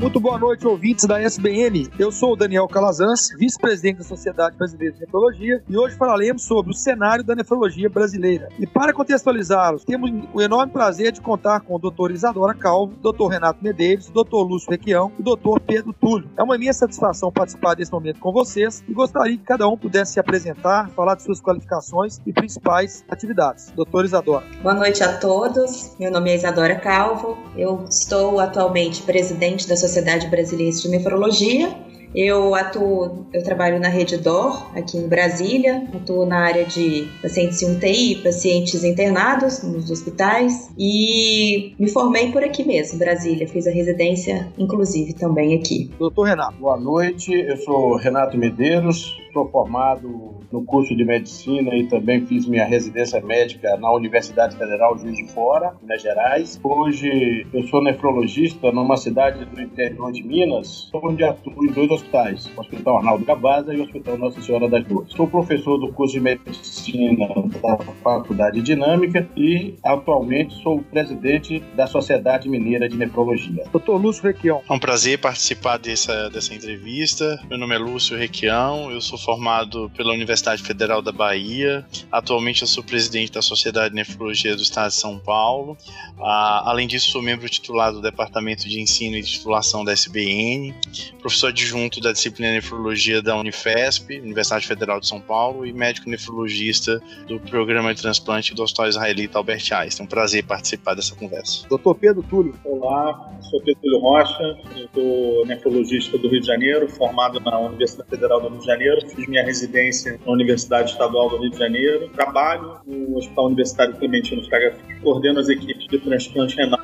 [0.00, 1.90] Muito boa noite, ouvintes da SBN.
[1.98, 6.72] Eu sou o Daniel Calazans, vice-presidente da Sociedade Brasileira de Nefrologia, e hoje falaremos sobre
[6.72, 8.48] o cenário da nefrologia brasileira.
[8.58, 12.12] E para contextualizá-los, temos o enorme prazer de contar com o Dr.
[12.12, 13.26] Isadora Calvo, Dr.
[13.28, 14.36] Renato Medeiros, Dr.
[14.36, 15.60] Lúcio Requião e Dr.
[15.66, 16.30] Pedro Túlio.
[16.34, 20.14] É uma imensa satisfação participar desse momento com vocês e gostaria que cada um pudesse
[20.14, 23.70] se apresentar, falar de suas qualificações e principais atividades.
[23.76, 24.46] Doutor Isadora.
[24.62, 25.94] Boa noite a todos.
[26.00, 27.36] Meu nome é Isadora Calvo.
[27.54, 31.68] Eu estou atualmente presidente da Sociedade Sociedade Brasileira de Nefrologia.
[32.14, 37.62] Eu atuo, eu trabalho na Rede DOR, aqui em Brasília, atuo na área de pacientes
[37.62, 43.70] em UTI, pacientes internados nos hospitais e me formei por aqui mesmo, Brasília, fiz a
[43.70, 45.88] residência, inclusive, também aqui.
[46.00, 46.56] Doutor Renato.
[46.58, 52.46] Boa noite, eu sou Renato Medeiros, sou formado no curso de medicina e também fiz
[52.46, 56.60] minha residência médica na Universidade Federal Juiz de Fora, Minas Gerais.
[56.62, 62.50] Hoje eu sou nefrologista numa cidade do interior de Minas, onde atuo em dois hospitais,
[62.56, 65.12] o Hospital Arnaldo Gabaza e o Hospital Nossa Senhora das Dores.
[65.12, 67.28] Sou professor do curso de medicina
[67.62, 73.64] da Faculdade Dinâmica e atualmente sou presidente da Sociedade Mineira de Nefrologia.
[73.70, 74.62] Doutor Lúcio Requião.
[74.68, 77.40] É um prazer participar dessa, dessa entrevista.
[77.48, 81.84] Meu nome é Lúcio Requião, eu sou formado pela Universidade Universidade Federal da Bahia.
[82.10, 85.76] Atualmente eu sou presidente da Sociedade de Nefrologia do Estado de São Paulo.
[86.18, 90.74] Ah, além disso, sou membro titular do Departamento de Ensino e Titulação da SBN,
[91.20, 97.00] professor adjunto da disciplina Nefrologia da Unifesp, Universidade Federal de São Paulo, e médico nefrologista
[97.26, 100.00] do Programa de Transplante do Hospital Israelita Albert Einstein.
[100.00, 101.66] É um prazer participar dessa conversa.
[101.68, 102.54] Doutor Pedro Túlio.
[102.64, 104.56] Olá, sou Pedro Túlio Rocha,
[104.94, 109.26] sou nefrologista do Rio de Janeiro, formado na Universidade Federal do Rio de Janeiro, fiz
[109.26, 112.08] minha residência na Universidade Estadual do Rio de Janeiro.
[112.10, 116.80] Trabalho no Hospital Universitário Clementino Fraga coordeno as equipes de transplante renal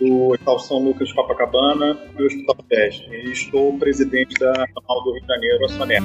[0.00, 3.08] do Hospital São Lucas Copacabana e o Hospital Teste.
[3.10, 6.02] E estou presidente da Nacional do Rio de Janeiro, a SONER.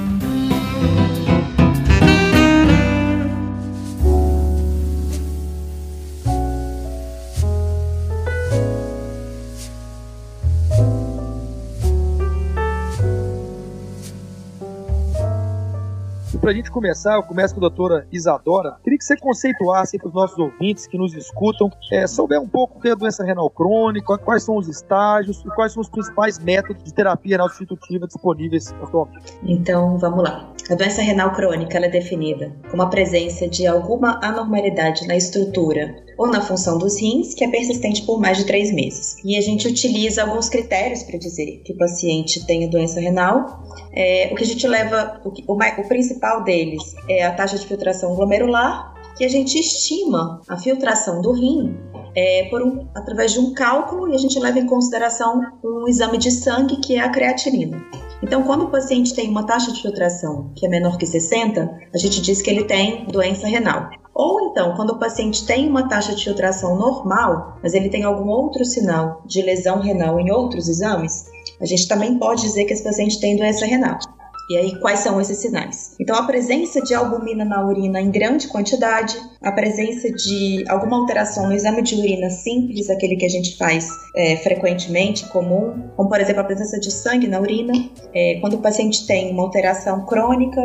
[16.48, 18.78] Para a gente começar, eu começo com a doutora Isadora.
[18.82, 22.78] Queria que você conceituasse para os nossos ouvintes que nos escutam, é, souber um pouco
[22.78, 25.90] o que é a doença renal crônica, quais são os estágios e quais são os
[25.90, 29.38] principais métodos de terapia renal substitutiva disponíveis atualmente.
[29.42, 30.50] Então, vamos lá.
[30.70, 36.26] A doença renal crônica é definida como a presença de alguma anormalidade na estrutura ou
[36.26, 39.16] na função dos rins que é persistente por mais de três meses.
[39.24, 43.64] E a gente utiliza alguns critérios para dizer que o paciente tem doença renal.
[43.94, 47.66] É, o que a gente leva, o, o, o principal deles é a taxa de
[47.66, 51.76] filtração glomerular, que a gente estima a filtração do rim
[52.16, 56.30] é, um, através de um cálculo e a gente leva em consideração um exame de
[56.30, 57.84] sangue que é a creatinina.
[58.22, 61.98] Então, quando o paciente tem uma taxa de filtração que é menor que 60, a
[61.98, 63.90] gente diz que ele tem doença renal.
[64.14, 68.28] Ou então, quando o paciente tem uma taxa de filtração normal, mas ele tem algum
[68.28, 71.26] outro sinal de lesão renal em outros exames,
[71.60, 73.98] a gente também pode dizer que esse paciente tem doença renal.
[74.48, 75.94] E aí, quais são esses sinais?
[76.00, 81.46] Então, a presença de albumina na urina em grande quantidade, a presença de alguma alteração
[81.46, 86.20] no exame de urina simples, aquele que a gente faz é, frequentemente, comum, como por
[86.20, 87.72] exemplo a presença de sangue na urina,
[88.14, 90.60] é, quando o paciente tem uma alteração crônica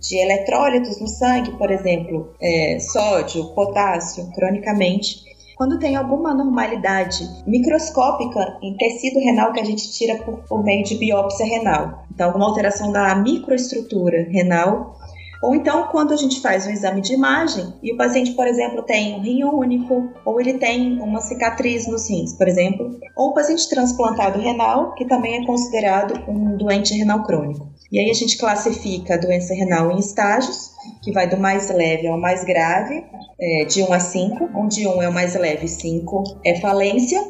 [0.00, 5.28] de eletrólitos no sangue, por exemplo, é, sódio, potássio, cronicamente,
[5.58, 10.84] quando tem alguma anormalidade microscópica em tecido renal que a gente tira por, por meio
[10.84, 12.06] de biópsia renal.
[12.14, 14.96] Então, alguma alteração da microestrutura renal
[15.40, 18.82] ou então, quando a gente faz um exame de imagem e o paciente, por exemplo,
[18.82, 23.34] tem um rim único, ou ele tem uma cicatriz nos rins, por exemplo, ou o
[23.34, 27.68] paciente transplantado renal, que também é considerado um doente renal crônico.
[27.90, 30.72] E aí a gente classifica a doença renal em estágios,
[31.02, 33.04] que vai do mais leve ao mais grave,
[33.40, 37.20] é, de 1 a 5, onde 1 é o mais leve, 5 é falência.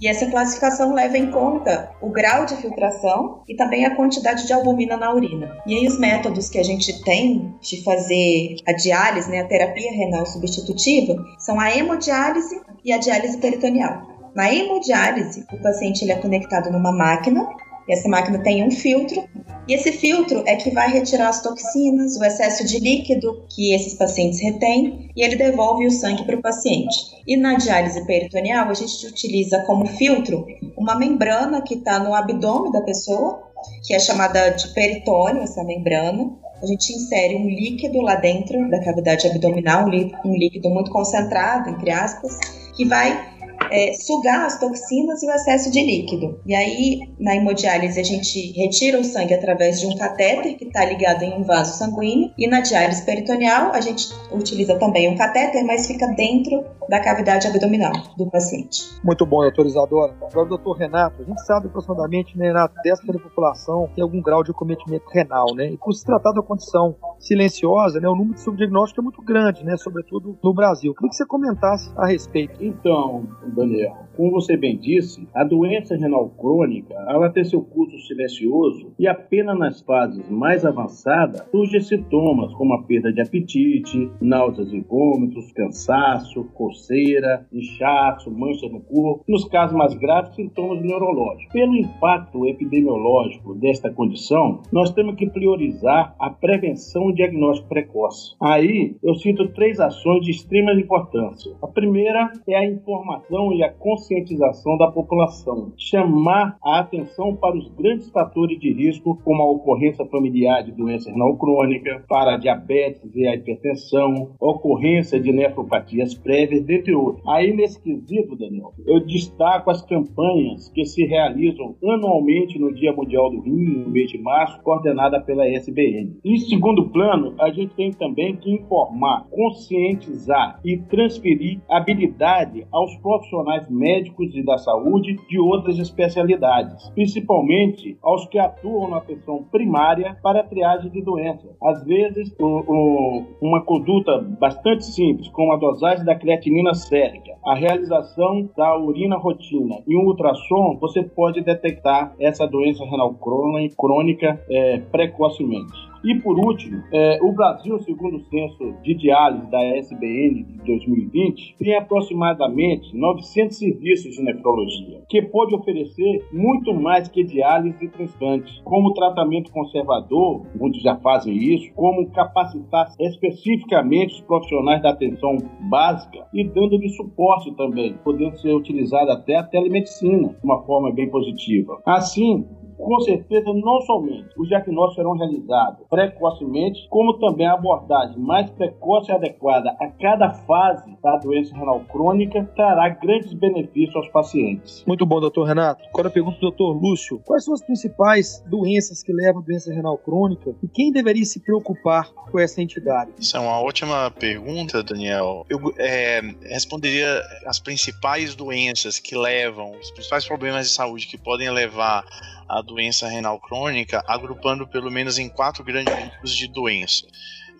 [0.00, 4.52] E essa classificação leva em conta o grau de filtração e também a quantidade de
[4.52, 5.58] albumina na urina.
[5.66, 9.90] E aí os métodos que a gente tem de fazer a diálise, né, a terapia
[9.90, 14.06] renal substitutiva, são a hemodiálise e a diálise peritoneal.
[14.36, 17.48] Na hemodiálise, o paciente ele é conectado numa máquina
[17.88, 19.24] E essa máquina tem um filtro,
[19.68, 23.92] e esse filtro é que vai retirar as toxinas, o excesso de líquido que esses
[23.92, 26.96] pacientes retêm, e ele devolve o sangue para o paciente.
[27.26, 32.72] E na diálise peritoneal, a gente utiliza como filtro uma membrana que está no abdômen
[32.72, 33.42] da pessoa,
[33.86, 36.30] que é chamada de peritônio, essa membrana.
[36.62, 39.86] A gente insere um líquido lá dentro da cavidade abdominal,
[40.24, 42.38] um líquido muito concentrado, entre aspas,
[42.74, 43.37] que vai
[43.70, 46.40] é, sugar as toxinas e o excesso de líquido.
[46.46, 50.84] E aí, na hemodiálise, a gente retira o sangue através de um catéter que está
[50.84, 52.30] ligado em um vaso sanguíneo.
[52.38, 57.46] E na diálise peritoneal, a gente utiliza também um catéter, mas fica dentro da cavidade
[57.46, 58.82] abdominal do paciente.
[59.04, 60.14] Muito bom, doutor Isadora.
[60.22, 64.42] Agora, doutor Renato, a gente sabe aproximadamente, né, Renato, 10% da população tem algum grau
[64.42, 65.70] de acometimento renal, né?
[65.70, 69.64] E por se tratar da condição silenciosa, né, o número de subdiagnóstico é muito grande,
[69.64, 70.94] né, sobretudo no Brasil.
[70.94, 72.64] Queria que você comentasse a respeito.
[72.64, 73.26] Então,
[73.58, 79.06] Daniel, como você bem disse, a doença renal crônica, ela tem seu curso silencioso e
[79.06, 85.52] apenas nas fases mais avançadas surgem sintomas como a perda de apetite, náuseas e vômitos,
[85.52, 89.22] cansaço, coceira, inchaço, manchas no corpo.
[89.28, 91.52] Nos casos mais graves, sintomas neurológicos.
[91.52, 98.34] Pelo impacto epidemiológico desta condição, nós temos que priorizar a prevenção e diagnóstico precoce.
[98.42, 101.54] Aí, eu cito três ações de extrema importância.
[101.62, 103.70] A primeira é a informação e a
[104.08, 105.72] conscientização da população.
[105.76, 111.10] Chamar a atenção para os grandes fatores de risco, como a ocorrência familiar de doença
[111.10, 117.26] renal crônica, para diabetes e a hipertensão, ocorrência de nefropatias prévias, dentre outros.
[117.28, 123.30] Aí, nesse quesito, Daniel, eu destaco as campanhas que se realizam anualmente no Dia Mundial
[123.30, 126.18] do Rim, no mês de março, coordenada pela SBN.
[126.24, 133.68] Em segundo plano, a gente tem também que informar, conscientizar e transferir habilidade aos profissionais
[133.68, 140.40] médicos e da saúde de outras especialidades, principalmente aos que atuam na atenção primária para
[140.40, 141.50] a triagem de doenças.
[141.62, 147.54] Às vezes, um, um, uma conduta bastante simples, como a dosagem da creatinina sérica, a
[147.54, 154.78] realização da urina rotina e um ultrassom, você pode detectar essa doença renal crônica é,
[154.78, 155.88] precocemente.
[156.04, 161.56] E por último, é, o Brasil, segundo o censo de diálise da SBN de 2020,
[161.58, 168.60] tem aproximadamente 900 serviços de nefrologia, que pode oferecer muito mais que diálise e transplante,
[168.64, 175.36] como tratamento conservador, muitos já fazem isso, como capacitar especificamente os profissionais da atenção
[175.70, 180.92] básica e dando de suporte também, podendo ser utilizada até a telemedicina de uma forma
[180.92, 181.80] bem positiva.
[181.86, 182.46] Assim,
[182.78, 189.10] com certeza não somente os diagnósticos serão realizados precocemente, como também a abordagem mais precoce
[189.10, 194.84] e adequada a cada fase da doença renal crônica trará grandes benefícios aos pacientes.
[194.86, 195.82] Muito bom, doutor Renato.
[195.88, 199.72] Agora eu pergunto ao doutor Lúcio, quais são as principais doenças que levam à doença
[199.72, 203.10] renal crônica e quem deveria se preocupar com essa entidade?
[203.18, 205.44] Isso é uma ótima pergunta, Daniel.
[205.48, 211.50] Eu é, responderia as principais doenças que levam, os principais problemas de saúde que podem
[211.50, 212.04] levar
[212.48, 217.06] a doença renal crônica, agrupando pelo menos em quatro grandes grupos de doença.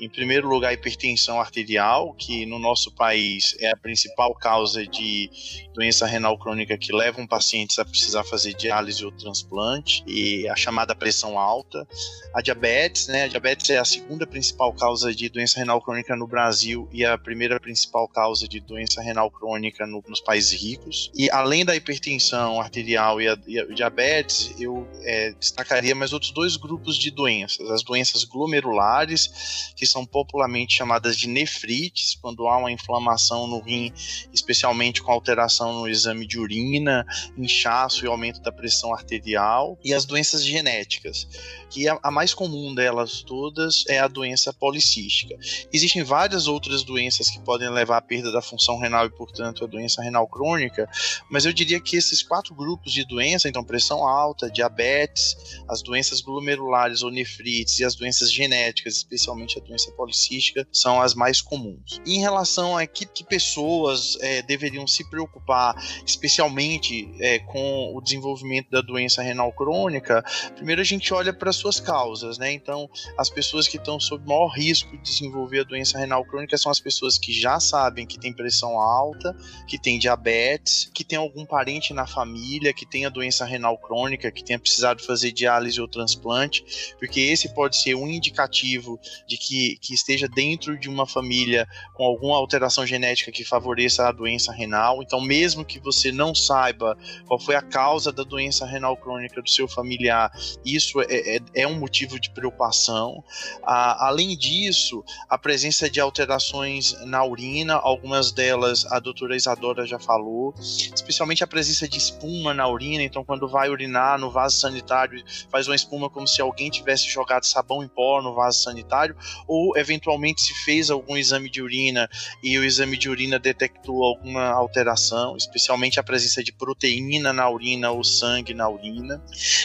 [0.00, 5.28] Em primeiro lugar, a hipertensão arterial, que no nosso país é a principal causa de
[5.74, 10.94] doença renal crônica que levam pacientes a precisar fazer diálise ou transplante, e a chamada
[10.94, 11.86] pressão alta.
[12.32, 13.24] A diabetes, né?
[13.24, 17.18] A diabetes é a segunda principal causa de doença renal crônica no Brasil e a
[17.18, 21.10] primeira principal causa de doença renal crônica no, nos países ricos.
[21.14, 26.30] E além da hipertensão arterial e a, e a diabetes, eu é, destacaria mais outros
[26.30, 32.56] dois grupos de doenças: as doenças glomerulares, que são popularmente chamadas de nefrites, quando há
[32.58, 33.92] uma inflamação no rim,
[34.32, 37.04] especialmente com alteração no exame de urina,
[37.36, 41.26] inchaço e aumento da pressão arterial, e as doenças genéticas,
[41.70, 45.36] que a, mais comum delas todas é a doença policística.
[45.72, 49.66] Existem várias outras doenças que podem levar à perda da função renal e, portanto, a
[49.66, 50.88] doença renal crônica,
[51.30, 55.36] mas eu diria que esses quatro grupos de doença, então pressão alta, diabetes,
[55.68, 61.00] as doenças glomerulares ou nefrites e as doenças genéticas, especialmente a doença doença policística são
[61.00, 62.00] as mais comuns.
[62.04, 68.68] Em relação a que, que pessoas é, deveriam se preocupar, especialmente é, com o desenvolvimento
[68.70, 70.24] da doença renal crônica,
[70.56, 72.52] primeiro a gente olha para suas causas, né?
[72.52, 76.72] Então, as pessoas que estão sob maior risco de desenvolver a doença renal crônica são
[76.72, 79.36] as pessoas que já sabem que tem pressão alta,
[79.68, 84.30] que tem diabetes, que tem algum parente na família que tem a doença renal crônica,
[84.32, 89.67] que tenha precisado fazer diálise ou transplante, porque esse pode ser um indicativo de que
[89.76, 95.02] que, esteja dentro de uma família com alguma alteração genética que favoreça a doença renal.
[95.02, 96.96] Então, mesmo que você não saiba
[97.26, 100.30] qual foi a causa da doença renal crônica do seu familiar,
[100.64, 103.22] isso é, é, é um motivo de preocupação.
[103.62, 109.98] Ah, além disso, a presença de alterações na urina, algumas delas a doutora Isadora já
[109.98, 113.02] falou, especialmente a presença de espuma na urina.
[113.02, 117.44] Então, quando vai urinar no vaso sanitário, faz uma espuma como se alguém tivesse jogado
[117.44, 122.08] sabão em pó no vaso sanitário, ou eventualmente se fez algum exame de urina
[122.42, 127.90] e o exame de urina detectou alguma alteração, especialmente a presença de proteína na urina
[127.90, 129.22] ou sangue na urina.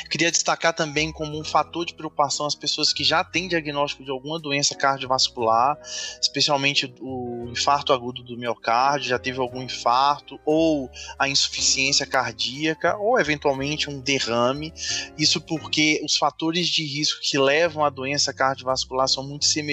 [0.09, 4.11] Queria destacar também como um fator de preocupação as pessoas que já têm diagnóstico de
[4.11, 5.77] alguma doença cardiovascular,
[6.21, 13.19] especialmente o infarto agudo do miocárdio, já teve algum infarto ou a insuficiência cardíaca ou
[13.19, 14.73] eventualmente um derrame.
[15.17, 19.72] Isso porque os fatores de risco que levam à doença cardiovascular são muito semelhantes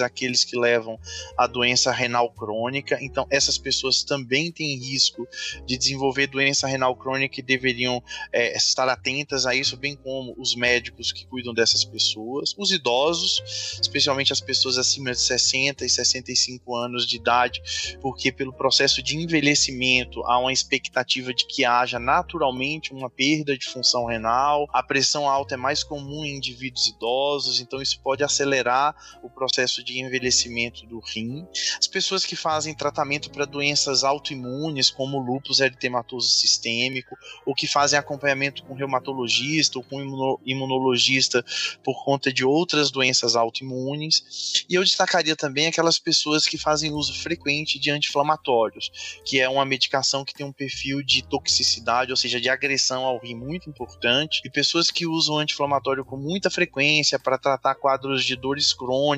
[0.00, 0.98] àqueles que levam
[1.36, 2.98] à doença renal crônica.
[3.00, 5.26] Então, essas pessoas também têm risco
[5.66, 10.54] de desenvolver doença renal crônica e deveriam é, estar atentas a isso, bem como os
[10.54, 16.76] médicos que cuidam dessas pessoas, os idosos, especialmente as pessoas acima de 60 e 65
[16.76, 17.60] anos de idade,
[18.00, 23.66] porque pelo processo de envelhecimento há uma expectativa de que haja naturalmente uma perda de
[23.66, 28.94] função renal, a pressão alta é mais comum em indivíduos idosos, então isso pode acelerar
[29.22, 31.46] o processo de envelhecimento do rim.
[31.78, 37.98] As pessoas que fazem tratamento para doenças autoimunes, como lúpus eritematoso sistêmico, ou que fazem
[37.98, 41.44] acompanhamento com reumatologista ou com imunologista
[41.84, 44.64] por conta de outras doenças autoimunes.
[44.68, 48.90] E eu destacaria também aquelas pessoas que fazem uso frequente de anti-inflamatórios,
[49.24, 53.18] que é uma medicação que tem um perfil de toxicidade, ou seja, de agressão ao
[53.18, 58.36] rim muito importante, e pessoas que usam anti-inflamatório com muita frequência para tratar quadros de
[58.36, 59.09] dores crônicas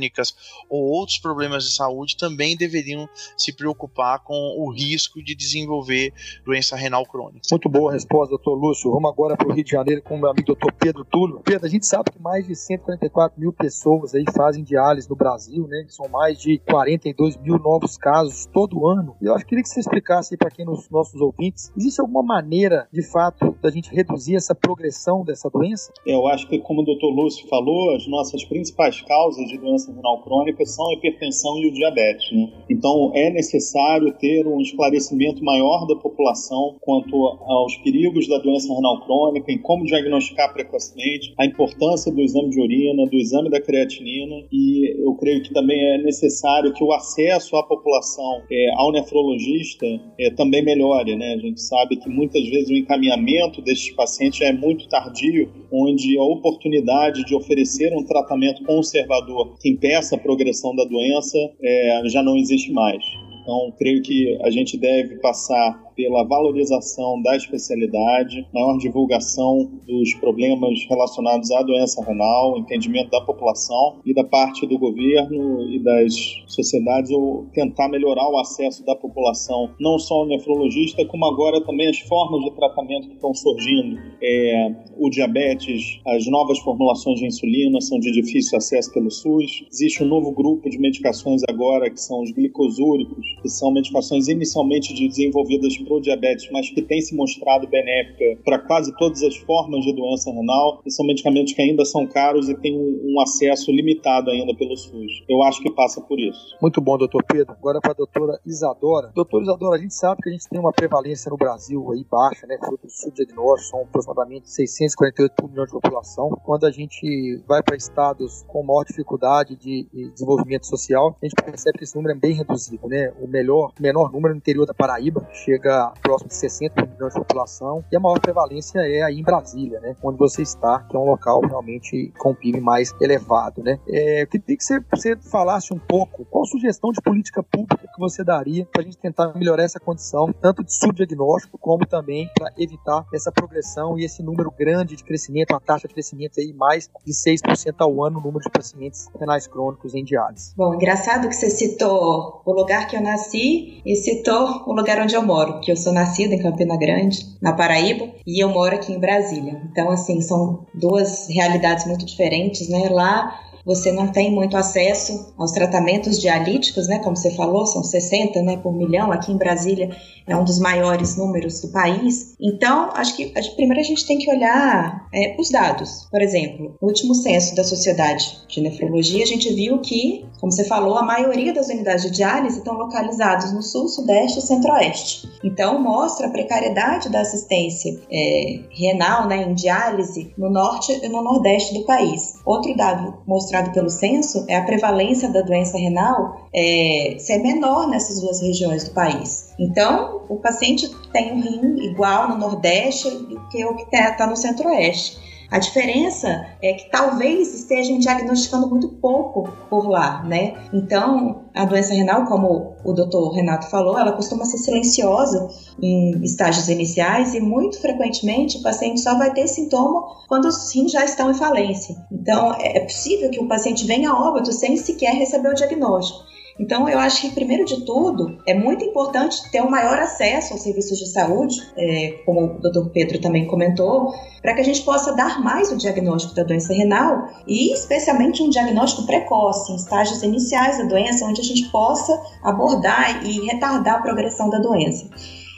[0.69, 6.13] ou outros problemas de saúde também deveriam se preocupar com o risco de desenvolver
[6.45, 7.47] doença renal crônica.
[7.51, 8.91] Muito boa resposta, doutor Lúcio.
[8.91, 11.41] Vamos agora para o Rio de Janeiro com o meu amigo doutor Pedro Túlio.
[11.45, 15.67] Pedro, a gente sabe que mais de 144 mil pessoas aí fazem diálise no Brasil,
[15.69, 15.85] né?
[15.89, 19.17] São mais de 42 mil novos casos todo ano.
[19.21, 22.23] E eu acho que queria que você explicasse para quem nos nossos ouvintes, existe alguma
[22.23, 25.93] maneira, de fato, da gente reduzir essa progressão dessa doença?
[26.07, 30.23] Eu acho que, como o doutor Lúcio falou, as nossas principais causas de doença renal
[30.23, 32.31] crônica são a hipertensão e o diabetes.
[32.31, 32.53] Né?
[32.71, 39.01] Então, é necessário ter um esclarecimento maior da população quanto aos perigos da doença renal
[39.05, 44.45] crônica, em como diagnosticar precocemente, a importância do exame de urina, do exame da creatinina,
[44.53, 49.87] e eu creio que também é necessário que o acesso à população é, ao nefrologista
[50.19, 51.17] é, também melhore.
[51.17, 51.35] Né?
[51.35, 56.23] A gente sabe que muitas vezes o encaminhamento desses pacientes é muito tardio, onde a
[56.23, 62.37] oportunidade de oferecer um tratamento conservador que impeça a progressão da doença é, já não
[62.37, 63.03] existe mais.
[63.43, 70.85] Então, creio que a gente deve passar pela valorização da especialidade, maior divulgação dos problemas
[70.89, 76.15] relacionados à doença renal, entendimento da população e da parte do governo e das
[76.47, 81.89] sociedades, ou tentar melhorar o acesso da população, não só ao nefrologista, como agora também
[81.89, 83.99] as formas de tratamento que estão surgindo.
[84.23, 89.65] É, o diabetes, as novas formulações de insulina são de difícil acesso pelo SUS.
[89.71, 94.95] Existe um novo grupo de medicações agora que são os glicosúricos, que são medicações inicialmente
[94.95, 99.95] desenvolvidas o diabetes, mas que tem se mostrado benéfica para quase todas as formas de
[99.95, 104.31] doença renal, e são medicamentos que ainda são caros e têm um, um acesso limitado
[104.31, 105.23] ainda pelo SUS.
[105.29, 106.57] Eu acho que passa por isso.
[106.61, 107.53] Muito bom, doutor Pedro.
[107.53, 109.11] Agora para a doutora Isadora.
[109.15, 112.47] Doutora Isadora, a gente sabe que a gente tem uma prevalência no Brasil aí baixa,
[112.47, 112.57] né?
[112.59, 116.31] Fruto do subdiagnóstico, são aproximadamente 648 por milhão de população.
[116.45, 121.35] Quando a gente vai para estados com maior dificuldade de, de desenvolvimento social, a gente
[121.43, 123.13] percebe que esse número é bem reduzido, né?
[123.21, 127.21] O melhor, menor número no interior da Paraíba chega chega próximo de 60 milhões de
[127.21, 130.99] população, e a maior prevalência é aí em Brasília, né, onde você está, que é
[130.99, 133.63] um local realmente com PIB mais elevado.
[133.63, 133.79] Né.
[133.89, 137.99] É, eu queria que você, você falasse um pouco qual sugestão de política pública que
[137.99, 142.53] você daria para a gente tentar melhorar essa condição, tanto de subdiagnóstico, como também para
[142.59, 146.89] evitar essa progressão e esse número grande de crescimento, uma taxa de crescimento aí mais
[147.05, 150.53] de 6% ao ano no número de pacientes renais crônicos em diálise.
[150.57, 155.15] Bom, engraçado que você citou o lugar que eu nasci e citou o lugar onde
[155.15, 158.93] eu moro, que eu sou nascida em Campina Grande, na Paraíba, e eu moro aqui
[158.93, 159.63] em Brasília.
[159.71, 162.89] Então, assim, são duas realidades muito diferentes, né?
[162.91, 166.99] Lá você não tem muito acesso aos tratamentos dialíticos, né?
[166.99, 169.13] Como você falou, são 60 né, por milhão.
[169.13, 169.91] Aqui em Brasília
[170.27, 172.35] é um dos maiores números do país.
[172.41, 176.09] Então, acho que primeiro a gente tem que olhar é, os dados.
[176.11, 180.65] Por exemplo, no último censo da Sociedade de Nefrologia, a gente viu que, como você
[180.65, 185.29] falou, a maioria das unidades de diálise estão localizadas no sul, sudeste e centro-oeste.
[185.45, 191.23] Então, mostra a precariedade da assistência é, renal né, em diálise no norte e no
[191.23, 192.41] nordeste do país.
[192.45, 193.19] Outro dado
[193.53, 198.85] mostrado pelo censo é a prevalência da doença renal é, ser menor nessas duas regiões
[198.85, 199.53] do país.
[199.59, 204.27] Então, o paciente tem um rim igual no Nordeste do que o que está tá
[204.27, 205.32] no Centro-Oeste.
[205.53, 210.55] A diferença é que talvez estejam diagnosticando muito pouco por lá, né?
[210.73, 215.47] Então, a doença renal, como o doutor Renato falou, ela costuma ser silenciosa
[215.83, 220.91] em estágios iniciais e muito frequentemente o paciente só vai ter sintoma quando os rins
[220.91, 222.03] já estão em falência.
[222.11, 226.32] Então, é possível que o paciente venha a óbito sem sequer receber o diagnóstico.
[226.59, 230.63] Então, eu acho que, primeiro de tudo, é muito importante ter um maior acesso aos
[230.63, 232.91] serviços de saúde, é, como o Dr.
[232.93, 237.29] Pedro também comentou, para que a gente possa dar mais o diagnóstico da doença renal
[237.47, 243.25] e, especialmente, um diagnóstico precoce, em estágios iniciais da doença, onde a gente possa abordar
[243.25, 245.07] e retardar a progressão da doença.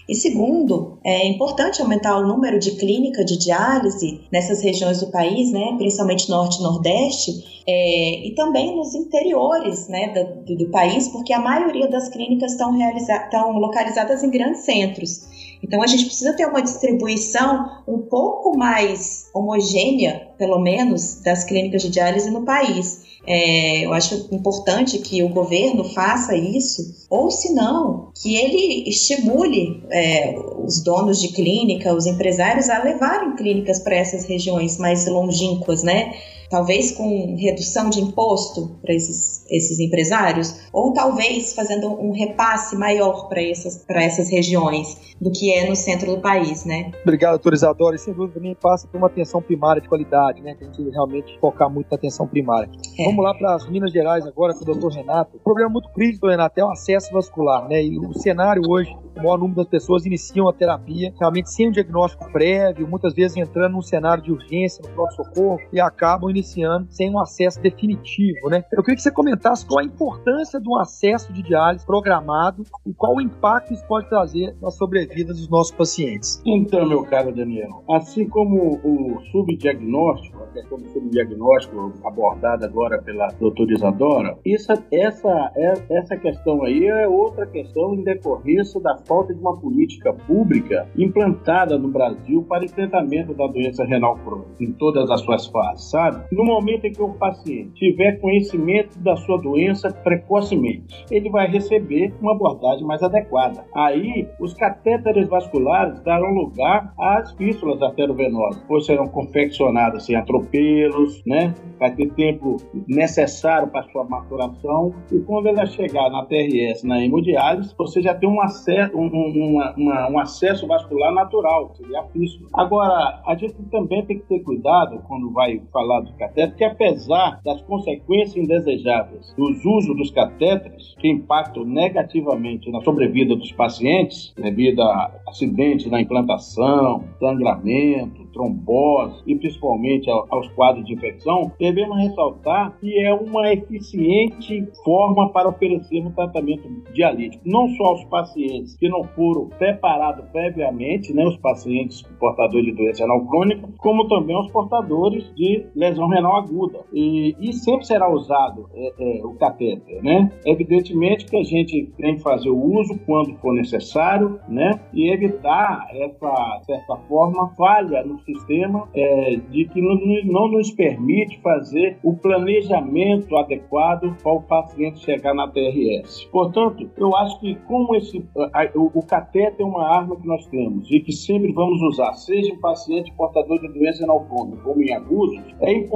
[0.09, 5.51] E segundo, é importante aumentar o número de clínicas de diálise nessas regiões do país,
[5.51, 10.13] né, principalmente norte e nordeste, é, e também nos interiores né,
[10.47, 15.27] do, do, país, porque a maioria das clínicas estão, estão localizadas em grandes centros.
[15.63, 21.81] Então a gente precisa ter uma distribuição um pouco mais homogênea, pelo menos, das clínicas
[21.81, 23.04] de diálise no país.
[23.27, 29.83] É, eu acho importante que o governo faça isso, ou se não, que ele estimule
[29.91, 35.83] é, os donos de clínica, os empresários a levarem clínicas para essas regiões mais longínquas,
[35.83, 36.15] né?
[36.55, 43.29] Talvez com redução de imposto para esses, esses empresários, ou talvez fazendo um repasse maior
[43.29, 46.93] para essas, essas regiões do que é no centro do país, né?
[47.03, 47.97] Obrigado, doutor Isadora.
[47.97, 50.55] E sem dúvida também passa por uma atenção primária de qualidade, né?
[50.57, 52.71] Tem que realmente focar muito na atenção primária.
[52.99, 53.05] É.
[53.05, 55.37] Vamos lá para as Minas Gerais agora com o doutor Renato.
[55.37, 57.83] O problema muito crítico, Renato, é o acesso vascular, né?
[57.83, 61.73] E o cenário hoje, o maior número das pessoas iniciam a terapia realmente sem um
[61.73, 66.87] diagnóstico prévio, muitas vezes entrando num cenário de urgência no pronto-socorro e acabam iniciando iniciando
[66.91, 68.63] sem um acesso definitivo, né?
[68.71, 72.93] Eu queria que você comentasse qual a importância de um acesso de diálise programado e
[72.93, 76.43] qual o impacto isso pode trazer na sobrevida dos nossos pacientes.
[76.45, 83.29] Então, meu caro Daniel, assim como o subdiagnóstico, a questão do subdiagnóstico abordada agora pela
[83.41, 85.53] doutora Isadora, essa, essa,
[85.89, 91.79] essa questão aí é outra questão em decorrência da falta de uma política pública implantada
[91.79, 96.24] no Brasil para enfrentamento da doença renal crônica em todas as suas fases, sabe?
[96.33, 102.13] No momento em que o paciente tiver conhecimento da sua doença precocemente, ele vai receber
[102.21, 103.65] uma abordagem mais adequada.
[103.75, 111.55] Aí, os catéteres vasculares darão lugar às fístulas arteriovenosas, pois serão confeccionadas sem atropelos, né?
[111.79, 112.57] Vai ter tempo
[112.87, 118.29] necessário para sua maturação e quando ela chegar na TRS, na hemodiálise, você já tem
[118.29, 122.49] um acesso, um, um, uma, um acesso vascular natural, seria a fístula.
[122.55, 127.41] Agora, a gente também tem que ter cuidado quando vai falar do catéter, que apesar
[127.45, 134.83] das consequências indesejáveis do uso dos catéteres, que impactam negativamente na sobrevida dos pacientes, devido
[134.83, 142.99] a acidentes na implantação, sangramento, trombose e principalmente aos quadros de infecção, devemos ressaltar que
[143.03, 149.05] é uma eficiente forma para oferecer um tratamento dialítico, não só aos pacientes que não
[149.05, 155.33] foram preparados previamente, né, os pacientes portadores de doença renal crônica, como também aos portadores
[155.35, 156.81] de lesão renal aguda.
[156.93, 160.31] E, e sempre será usado é, é, o catéter, né?
[160.45, 164.81] Evidentemente que a gente tem que fazer o uso quando for necessário, né?
[164.93, 171.41] E evitar essa, certa forma, falha no sistema é, de que não, não, nos permite
[171.41, 176.25] fazer o planejamento adequado para o paciente chegar na TRS.
[176.31, 180.47] Portanto, eu acho que como esse, a, o, o cateter é uma arma que nós
[180.47, 184.83] temos e que sempre vamos usar, seja em paciente portador de doença renal crônica como
[184.83, 185.94] em agudos, é importante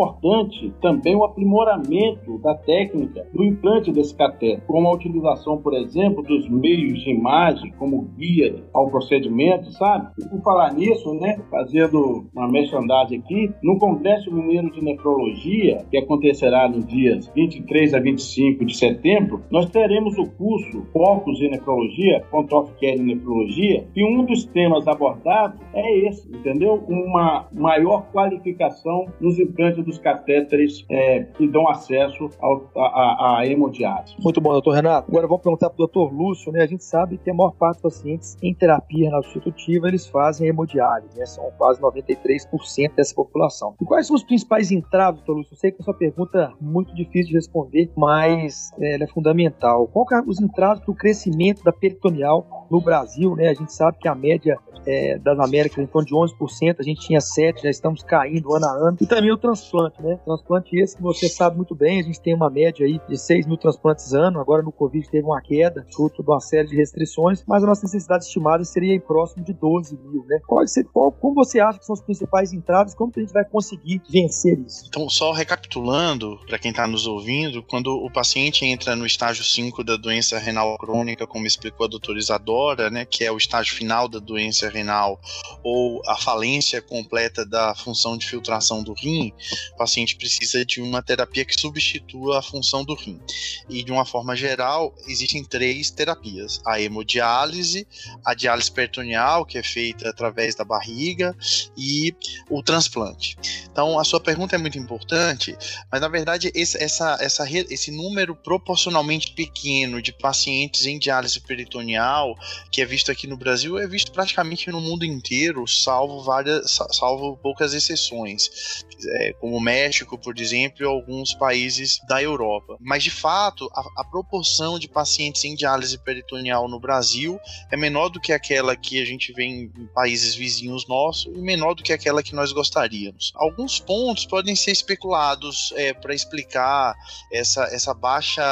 [0.81, 6.49] também o aprimoramento da técnica do implante desse cateter, como a utilização, por exemplo, dos
[6.49, 10.09] meios de imagem como guia ao procedimento, sabe?
[10.19, 15.99] E por falar nisso, né, fazendo uma merchandising aqui, no Congresso Mineiro de Nefrologia, que
[15.99, 22.25] acontecerá nos dias 23 a 25 de setembro, nós teremos o curso Focos em Nefrologia,
[22.31, 26.83] Contof Care em Nefrologia, e um dos temas abordados é esse, entendeu?
[26.89, 32.29] Uma maior qualificação nos implantes dos catéteres é, que dão acesso
[32.77, 34.15] à hemodiálise.
[34.23, 35.11] Muito bom, doutor Renato.
[35.11, 36.63] Agora vamos perguntar para o doutor Lúcio, né?
[36.63, 40.49] A gente sabe que a maior parte dos pacientes em terapia renal substitutiva, eles fazem
[40.49, 41.27] hemodiálise, né?
[41.27, 43.75] São quase 93% dessa população.
[43.81, 45.55] E quais são os principais entraves, doutor Lúcio?
[45.55, 49.87] Eu sei que essa pergunta é muito difícil de responder, mas é, ela é fundamental.
[49.89, 53.49] Qual que é os entraves para o crescimento da peritoneal no Brasil, né?
[53.49, 57.01] A gente sabe que a média é, das Américas, em torno de 11%, a gente
[57.01, 58.97] tinha 7%, já estamos caindo ano a ano.
[59.01, 60.19] E também o transplante, né?
[60.25, 63.47] Transplante esse que você sabe muito bem, a gente tem uma média aí de 6
[63.47, 67.45] mil transplantes ano, agora no Covid teve uma queda, fruto de uma série de restrições,
[67.47, 70.39] mas a nossa necessidade estimada seria em próximo de 12 mil, né?
[70.47, 73.45] Qual, qual, como você acha que são os principais entraves, como que a gente vai
[73.45, 74.85] conseguir vencer isso?
[74.89, 79.85] Então, só recapitulando, para quem está nos ouvindo, quando o paciente entra no estágio 5
[79.85, 84.09] da doença renal crônica, como explicou a doutora Isadora, né, que é o estágio final
[84.09, 85.21] da doença renal
[85.63, 89.33] ou a falência completa da função de filtração do rim,
[89.73, 93.21] o paciente precisa de uma terapia que substitua a função do rim.
[93.69, 97.87] E de uma forma geral, existem três terapias: a hemodiálise,
[98.25, 101.37] a diálise peritoneal, que é feita através da barriga,
[101.77, 102.15] e
[102.49, 103.37] o transplante.
[103.71, 105.57] Então, a sua pergunta é muito importante,
[105.91, 112.37] mas na verdade, esse, essa, essa, esse número proporcionalmente pequeno de pacientes em diálise peritoneal,
[112.71, 117.37] que é visto aqui no Brasil, é visto praticamente no mundo inteiro, salvo várias, salvo
[117.37, 122.77] poucas exceções, é, como o México, por exemplo, e alguns países da Europa.
[122.81, 127.41] Mas de fato, a, a proporção de pacientes em diálise peritoneal no Brasil
[127.71, 131.41] é menor do que aquela que a gente vê em, em países vizinhos nossos e
[131.41, 133.33] menor do que aquela que nós gostaríamos.
[133.35, 136.95] Alguns pontos podem ser especulados é, para explicar
[137.33, 138.43] essa, essa baixa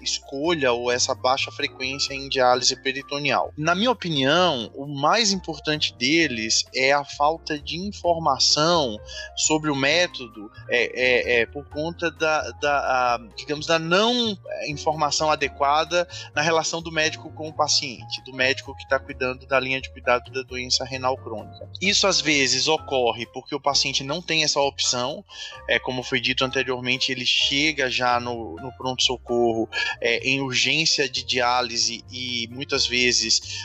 [0.00, 3.52] escolha ou essa baixa frequência em diálise peritoneal.
[3.58, 8.96] Na minha opinião, o mais importante deles é a falta de informação
[9.36, 14.36] sobre o método é, é, é por conta da, da a, digamos, da não
[14.68, 19.58] informação adequada na relação do médico com o paciente, do médico que está cuidando da
[19.58, 21.68] linha de cuidado da doença renal crônica.
[21.80, 25.24] Isso às vezes ocorre porque o paciente não tem essa opção,
[25.68, 29.68] é, como foi dito anteriormente, ele chega já no, no pronto-socorro
[30.00, 33.62] é, em urgência de diálise e muitas vezes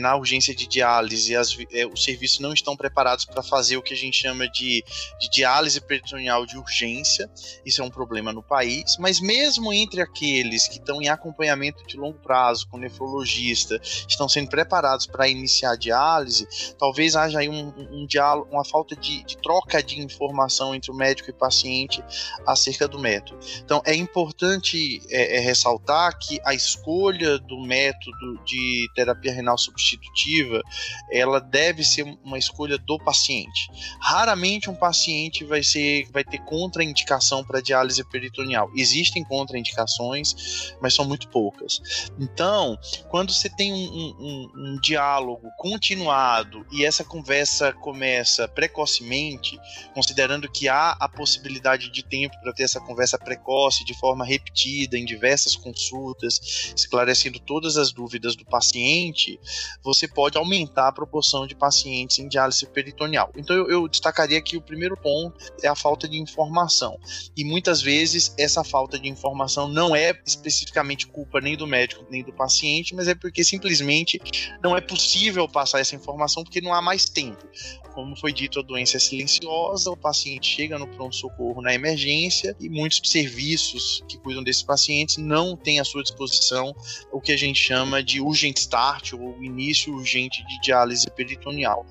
[0.00, 3.94] na urgência de diálise as, é, os serviços não estão preparados para fazer o que
[3.94, 4.84] a gente chama de,
[5.20, 7.30] de diálise peritoneal de urgência.
[7.64, 11.96] Isso é um problema no país, mas mesmo entre aqueles que estão em acompanhamento de
[11.96, 17.72] longo prazo com nefrologista, estão sendo preparados para iniciar a diálise, talvez haja aí um,
[17.90, 22.02] um diálogo, uma falta de, de troca de informação entre o médico e paciente
[22.46, 23.38] acerca do método.
[23.62, 30.62] Então é importante é, é, ressaltar que a escolha do método de terapia renal substitutiva
[31.10, 33.68] ela deve ser uma escolha do paciente.
[34.00, 38.70] Raramente um paciente vai ser vai ter contraindicação para diálise peritoneal.
[38.74, 42.10] Existem contraindicações, mas são muito poucas.
[42.18, 49.58] Então, quando você tem um, um, um diálogo continuado e essa conversa começa precocemente,
[49.94, 54.98] considerando que há a possibilidade de tempo para ter essa conversa precoce de forma repetida
[54.98, 59.38] em diversas consultas, esclarecendo todas as dúvidas do paciente,
[59.82, 63.30] você pode aumentar a proporção de pacientes em diálise peritoneal.
[63.36, 66.98] Então eu, eu destacaria que o primeiro ponto é a de informação.
[67.36, 72.22] E muitas vezes essa falta de informação não é especificamente culpa nem do médico nem
[72.22, 74.20] do paciente, mas é porque simplesmente
[74.62, 77.46] não é possível passar essa informação porque não há mais tempo.
[77.94, 82.68] Como foi dito, a doença é silenciosa, o paciente chega no pronto-socorro na emergência e
[82.68, 86.72] muitos serviços que cuidam desses pacientes não têm à sua disposição
[87.12, 91.84] o que a gente chama de urgent start ou início urgente de diálise peritoneal.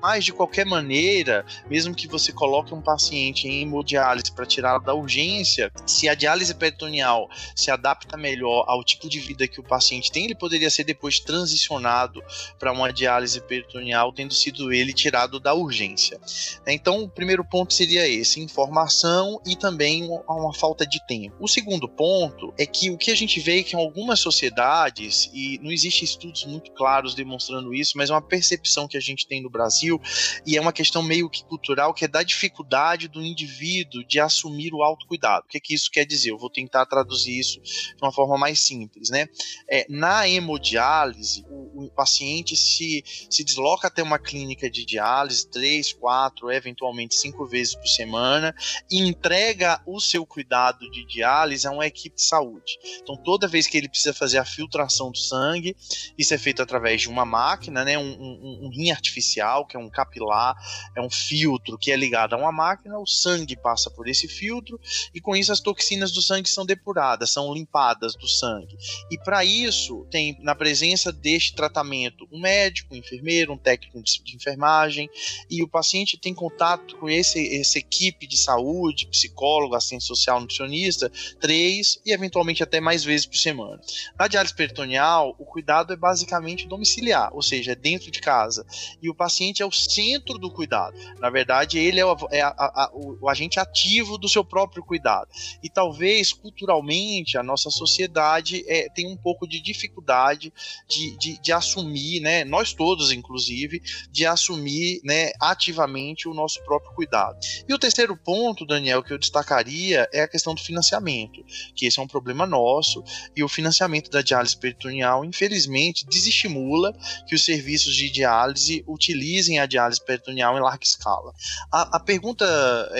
[0.00, 4.94] Mas, de qualquer maneira, mesmo que você coloque um paciente em hemodiálise para tirá-lo da
[4.94, 10.10] urgência, se a diálise peritoneal se adapta melhor ao tipo de vida que o paciente
[10.10, 12.22] tem, ele poderia ser depois transicionado
[12.58, 16.20] para uma diálise peritoneal, tendo sido ele tirado da urgência.
[16.66, 21.36] Então, o primeiro ponto seria esse: informação e também uma falta de tempo.
[21.40, 25.30] O segundo ponto é que o que a gente vê é que em algumas sociedades,
[25.32, 29.26] e não existem estudos muito claros demonstrando isso, mas é uma percepção que a gente
[29.26, 30.00] tem no Brasil,
[30.46, 34.72] e é uma questão meio que cultural, que é da dificuldade do indivíduo de assumir
[34.74, 35.44] o autocuidado.
[35.46, 36.30] O que, que isso quer dizer?
[36.30, 39.10] Eu vou tentar traduzir isso de uma forma mais simples.
[39.10, 39.26] Né?
[39.68, 45.46] É, na hemodiálise, o, o paciente se, se desloca até uma clínica de diálise diálise
[45.48, 48.54] três, quatro, eventualmente cinco vezes por semana
[48.90, 52.78] e entrega o seu cuidado de diálise a uma equipe de saúde.
[53.02, 55.76] Então, toda vez que ele precisa fazer a filtração do sangue,
[56.16, 59.80] isso é feito através de uma máquina, né, um, um, um rim artificial, que é
[59.80, 60.54] um capilar,
[60.96, 64.80] é um filtro que é ligado a uma máquina, o sangue passa por esse filtro
[65.14, 68.76] e com isso as toxinas do sangue são depuradas, são limpadas do sangue.
[69.10, 74.36] E para isso, tem na presença deste tratamento um médico, um enfermeiro, um técnico de
[74.36, 75.08] enfermagem
[75.48, 81.10] e o paciente tem contato com esse, essa equipe de saúde, psicólogo, assistente social, nutricionista,
[81.40, 83.80] três e eventualmente até mais vezes por semana.
[84.18, 88.66] Na diálise peritoneal, o cuidado é basicamente domiciliar, ou seja, é dentro de casa.
[89.00, 90.96] E o paciente é o centro do cuidado.
[91.18, 94.84] Na verdade, ele é, o, é a, a, o, o agente ativo do seu próprio
[94.84, 95.28] cuidado.
[95.62, 100.52] E talvez, culturalmente, a nossa sociedade é, tem um pouco de dificuldade
[100.88, 106.92] de, de, de assumir, né, nós todos, inclusive, de assumir né, ativamente o nosso próprio
[106.94, 107.38] cuidado.
[107.68, 111.44] E o terceiro ponto, Daniel, que eu destacaria é a questão do financiamento,
[111.74, 113.02] que esse é um problema nosso,
[113.34, 116.92] e o financiamento da diálise peritoneal, infelizmente, desestimula
[117.26, 121.32] que os serviços de diálise utilizem a diálise peritoneal em larga escala.
[121.70, 122.44] A, a pergunta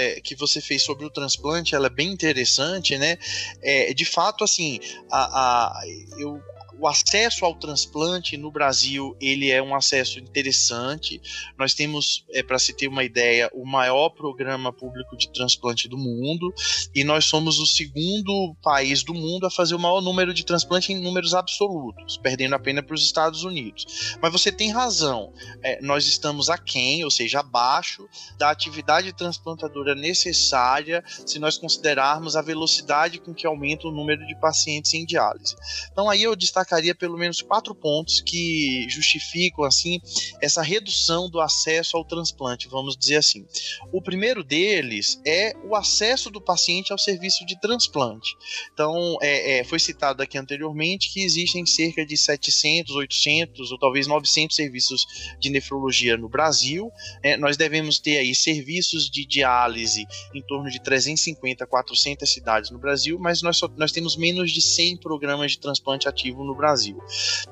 [0.02, 3.16] é, que você fez sobre o transplante, ela é bem interessante, né?
[3.62, 5.82] É, de fato, assim, a, a,
[6.18, 6.42] eu
[6.82, 11.22] o acesso ao transplante no Brasil ele é um acesso interessante.
[11.56, 15.96] Nós temos, é, para se ter uma ideia, o maior programa público de transplante do
[15.96, 16.52] mundo
[16.92, 20.92] e nós somos o segundo país do mundo a fazer o maior número de transplante
[20.92, 24.16] em números absolutos, perdendo apenas para os Estados Unidos.
[24.20, 31.04] Mas você tem razão, é, nós estamos aquém, ou seja, abaixo da atividade transplantadora necessária
[31.06, 35.54] se nós considerarmos a velocidade com que aumenta o número de pacientes em diálise.
[35.92, 40.00] Então aí eu destaco destacaria pelo menos quatro pontos que justificam assim
[40.40, 43.46] essa redução do acesso ao transplante, vamos dizer assim.
[43.92, 48.34] O primeiro deles é o acesso do paciente ao serviço de transplante.
[48.72, 54.06] Então, é, é, foi citado aqui anteriormente que existem cerca de 700, 800 ou talvez
[54.06, 55.06] 900 serviços
[55.38, 56.90] de nefrologia no Brasil.
[57.22, 62.78] É, nós devemos ter aí serviços de diálise em torno de 350, 400 cidades no
[62.78, 66.54] Brasil, mas nós, só, nós temos menos de 100 programas de transplante ativo no no
[66.54, 67.02] Brasil.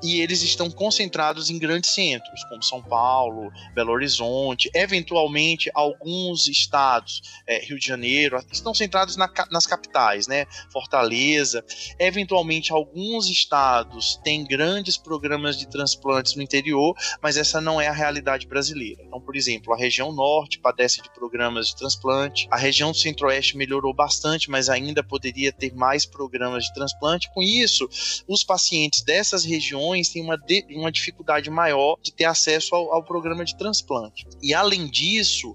[0.03, 7.23] E eles estão concentrados em grandes centros, como São Paulo, Belo Horizonte, eventualmente alguns estados,
[7.47, 10.47] é, Rio de Janeiro, estão centrados na, nas capitais, né?
[10.71, 11.65] Fortaleza.
[11.99, 17.93] Eventualmente alguns estados têm grandes programas de transplantes no interior, mas essa não é a
[17.93, 19.03] realidade brasileira.
[19.03, 23.95] Então, por exemplo, a região norte padece de programas de transplante, a região centro-oeste melhorou
[23.95, 27.31] bastante, mas ainda poderia ter mais programas de transplante.
[27.33, 27.89] Com isso,
[28.29, 32.93] os pacientes pacientes dessas regiões têm uma, de, uma dificuldade maior de ter acesso ao,
[32.93, 34.27] ao, programa de transplante.
[34.43, 35.55] E além disso,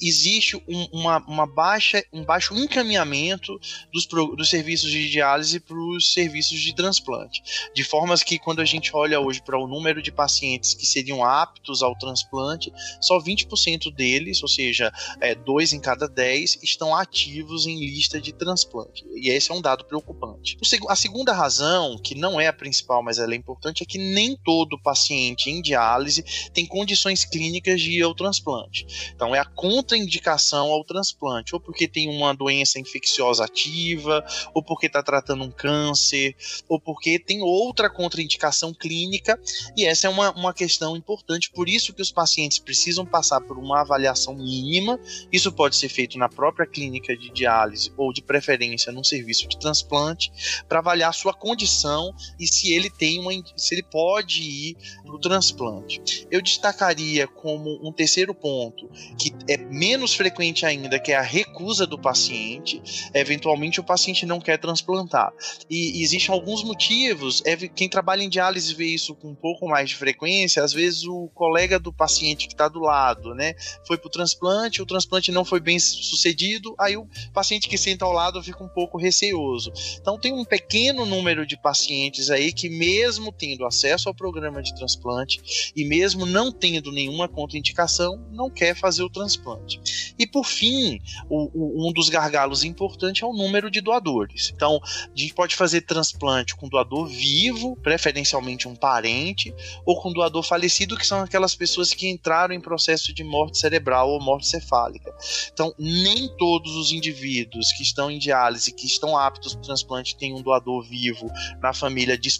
[0.00, 3.60] existe um, uma, uma, baixa, um baixo encaminhamento
[3.92, 7.42] dos, dos serviços de diálise para os serviços de transplante.
[7.74, 11.24] De formas que, quando a gente olha hoje para o número de pacientes que seriam
[11.24, 17.66] aptos ao transplante, só 20% deles, ou seja, é, dois em cada 10, estão ativos
[17.66, 19.04] em lista de transplante.
[19.14, 20.56] E esse é um dado preocupante.
[20.88, 22.69] A segunda razão, que não é a principal,
[23.02, 27.98] mas ela é importante, é que nem todo paciente em diálise tem condições clínicas de
[27.98, 29.12] ir ao transplante.
[29.14, 34.86] Então, é a contraindicação ao transplante, ou porque tem uma doença infecciosa ativa, ou porque
[34.86, 36.34] está tratando um câncer,
[36.68, 39.38] ou porque tem outra contraindicação clínica,
[39.76, 43.58] e essa é uma, uma questão importante, por isso que os pacientes precisam passar por
[43.58, 44.98] uma avaliação mínima,
[45.32, 49.58] isso pode ser feito na própria clínica de diálise, ou de preferência num serviço de
[49.58, 50.30] transplante,
[50.68, 55.20] para avaliar sua condição e se ele tem uma, se ele pode ir para o
[55.20, 56.26] transplante.
[56.30, 61.86] Eu destacaria como um terceiro ponto, que é menos frequente ainda, que é a recusa
[61.86, 62.82] do paciente.
[63.14, 65.32] Eventualmente o paciente não quer transplantar.
[65.68, 67.42] E, e existem alguns motivos.
[67.44, 70.62] É, quem trabalha em diálise vê isso com um pouco mais de frequência.
[70.62, 73.54] Às vezes o colega do paciente que está do lado, né,
[73.86, 78.04] foi para o transplante, o transplante não foi bem sucedido, aí o paciente que senta
[78.04, 79.72] ao lado fica um pouco receoso.
[80.00, 84.74] Então tem um pequeno número de pacientes aí que, mesmo tendo acesso ao programa de
[84.74, 89.80] transplante e mesmo não tendo nenhuma contraindicação, não quer fazer o transplante.
[90.18, 94.52] E por fim, o, o, um dos gargalos importantes é o número de doadores.
[94.54, 100.42] Então, a gente pode fazer transplante com doador vivo, preferencialmente um parente, ou com doador
[100.42, 105.14] falecido, que são aquelas pessoas que entraram em processo de morte cerebral ou morte cefálica.
[105.52, 110.34] Então, nem todos os indivíduos que estão em diálise, que estão aptos para transplante, têm
[110.34, 111.30] um doador vivo
[111.62, 112.39] na família disponível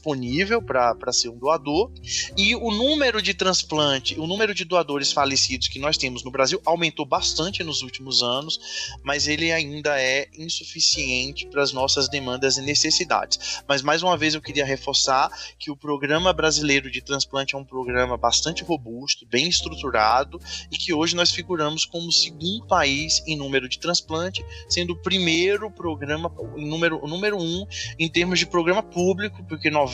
[0.64, 1.90] para ser um doador.
[2.36, 6.60] E o número de transplante, o número de doadores falecidos que nós temos no Brasil
[6.64, 8.58] aumentou bastante nos últimos anos,
[9.02, 13.62] mas ele ainda é insuficiente para as nossas demandas e necessidades.
[13.68, 17.64] Mas mais uma vez eu queria reforçar que o Programa Brasileiro de Transplante é um
[17.64, 23.36] programa bastante robusto, bem estruturado e que hoje nós figuramos como o segundo país em
[23.36, 27.66] número de transplante, sendo o primeiro programa, número, número um
[27.98, 29.89] em termos de programa público, porque 90%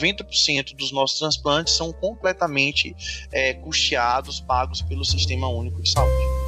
[0.75, 2.95] dos nossos transplantes são completamente
[3.31, 6.46] é, custeados, pagos pelo Sistema Único de Saúde.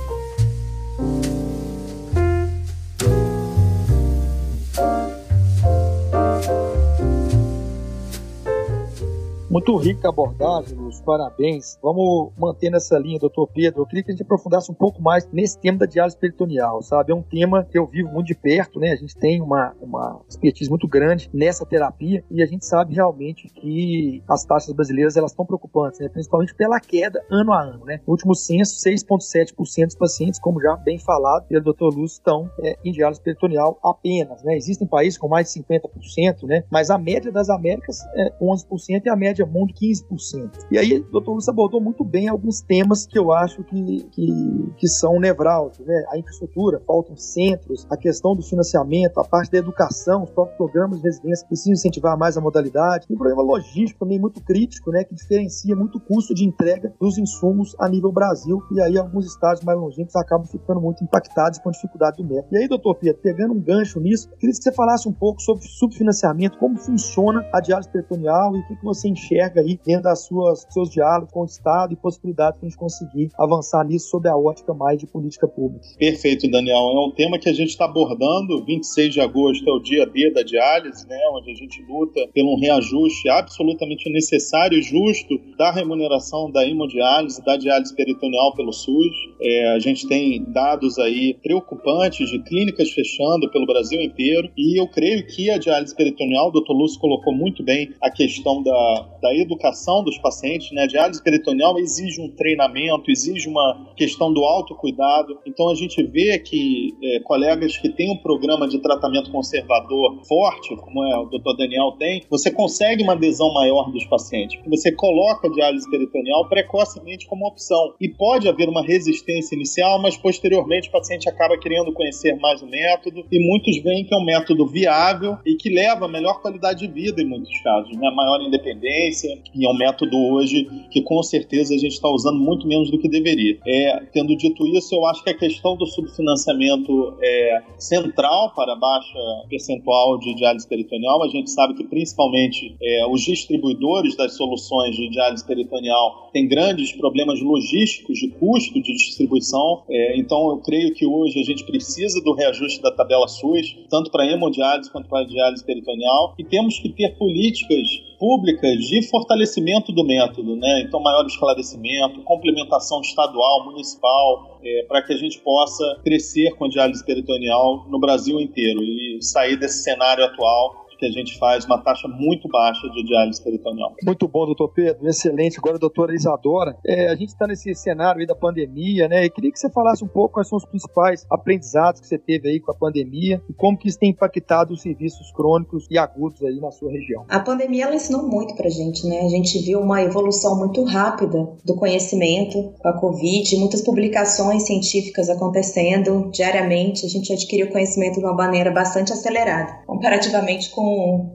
[9.49, 11.79] Muito rica a abordagem, Luz, parabéns.
[11.81, 13.81] Vamos manter nessa linha, doutor Pedro.
[13.81, 17.11] Eu queria que a gente aprofundasse um pouco mais nesse tema da diálise peritoneal, sabe?
[17.11, 18.91] É um tema que eu vivo muito de perto, né?
[18.91, 23.47] A gente tem uma, uma expertise muito grande nessa terapia e a gente sabe realmente
[23.47, 26.09] que as taxas brasileiras elas estão preocupantes, né?
[26.09, 28.01] Principalmente pela queda ano a ano, né?
[28.05, 32.77] No último censo, 6,7% dos pacientes, como já bem falado pelo doutor Luz, estão é,
[32.85, 34.55] em diálise peritoneal apenas, né?
[34.55, 36.63] Existem países com mais de 50%, né?
[36.69, 40.67] Mas a média das Américas é 11% e a média média mundo 15%.
[40.71, 44.73] E aí o doutor Lúcio abordou muito bem alguns temas que eu acho que, que,
[44.77, 46.05] que são nevrálgicos, né?
[46.11, 50.97] A infraestrutura, faltam centros, a questão do financiamento, a parte da educação, os próprios programas
[50.97, 53.05] de residência precisam incentivar mais a modalidade.
[53.09, 55.03] E um problema logístico também muito crítico, né?
[55.03, 58.61] Que diferencia muito o custo de entrega dos insumos a nível Brasil.
[58.71, 62.55] E aí alguns estados mais longínquos acabam ficando muito impactados com a dificuldade do método.
[62.55, 65.63] E aí, doutor Pedro, pegando um gancho nisso, queria que você falasse um pouco sobre
[65.63, 70.03] subfinanciamento, como funciona a diálise peritoneal e o que, que você enxerga enxerga aí dentro
[70.03, 74.09] das suas seus diálogos com o Estado e possibilidade de a gente conseguir avançar nisso
[74.09, 75.85] sob a ótica mais de política pública.
[75.97, 76.77] Perfeito, Daniel.
[76.77, 78.63] É um tema que a gente está abordando.
[78.65, 82.53] 26 de agosto é o dia D da diálise, né, onde a gente luta pelo
[82.53, 89.15] um reajuste absolutamente necessário e justo da remuneração da hemodiálise, da diálise peritoneal pelo SUS.
[89.41, 94.87] É, a gente tem dados aí preocupantes de clínicas fechando pelo Brasil inteiro e eu
[94.87, 99.33] creio que a diálise peritoneal, o doutor Lúcio colocou muito bem a questão da, da
[99.35, 100.83] educação dos pacientes, né?
[100.83, 105.39] A diálise peritoneal exige um treinamento, exige uma questão do autocuidado.
[105.45, 110.75] Então a gente vê que é, colegas que têm um programa de tratamento conservador forte,
[110.77, 111.57] como é o Dr.
[111.57, 114.59] Daniel tem, você consegue uma adesão maior dos pacientes.
[114.67, 117.93] Você coloca a diálise peritoneal precocemente como opção.
[117.99, 122.67] E pode haver uma resistência inicial, mas posteriormente o paciente acaba querendo conhecer mais o
[122.67, 126.79] método e muitos veem que é um método viável e que leva a melhor qualidade
[126.79, 128.09] de vida em muitos casos, né?
[128.11, 129.08] Maior independência
[129.55, 132.97] e é um método hoje que com certeza a gente está usando muito menos do
[132.97, 133.57] que deveria.
[133.65, 138.75] É, tendo dito isso, eu acho que a questão do subfinanciamento é central para a
[138.75, 139.19] baixa
[139.49, 141.23] percentual de diálise peritoneal.
[141.23, 146.91] A gente sabe que principalmente é, os distribuidores das soluções de diálise peritoneal têm grandes
[146.91, 149.83] problemas logísticos de custo de distribuição.
[149.89, 154.11] É, então eu creio que hoje a gente precisa do reajuste da tabela SUS, tanto
[154.11, 160.03] para hemodiálise quanto para diálise peritoneal, e temos que ter políticas públicas de fortalecimento do
[160.03, 160.81] método, né?
[160.81, 166.69] Então, maior esclarecimento, complementação estadual, municipal, é, para que a gente possa crescer com a
[166.69, 171.81] diálise peritoneal no Brasil inteiro e sair desse cenário atual que a gente faz uma
[171.81, 173.93] taxa muito baixa de diálise peritoneal.
[174.03, 175.57] Muito bom, doutor Pedro, excelente.
[175.57, 179.25] Agora, doutora Isadora, é, a gente está nesse cenário aí da pandemia, né?
[179.25, 182.49] E queria que você falasse um pouco quais são os principais aprendizados que você teve
[182.49, 186.43] aí com a pandemia e como que isso tem impactado os serviços crônicos e agudos
[186.43, 187.25] aí na sua região.
[187.29, 189.21] A pandemia, ela ensinou muito pra gente, né?
[189.21, 195.29] A gente viu uma evolução muito rápida do conhecimento com a Covid, muitas publicações científicas
[195.29, 197.05] acontecendo diariamente.
[197.05, 200.88] A gente adquiriu conhecimento de uma maneira bastante acelerada, comparativamente com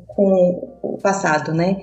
[0.06, 1.76] com, o passado, né?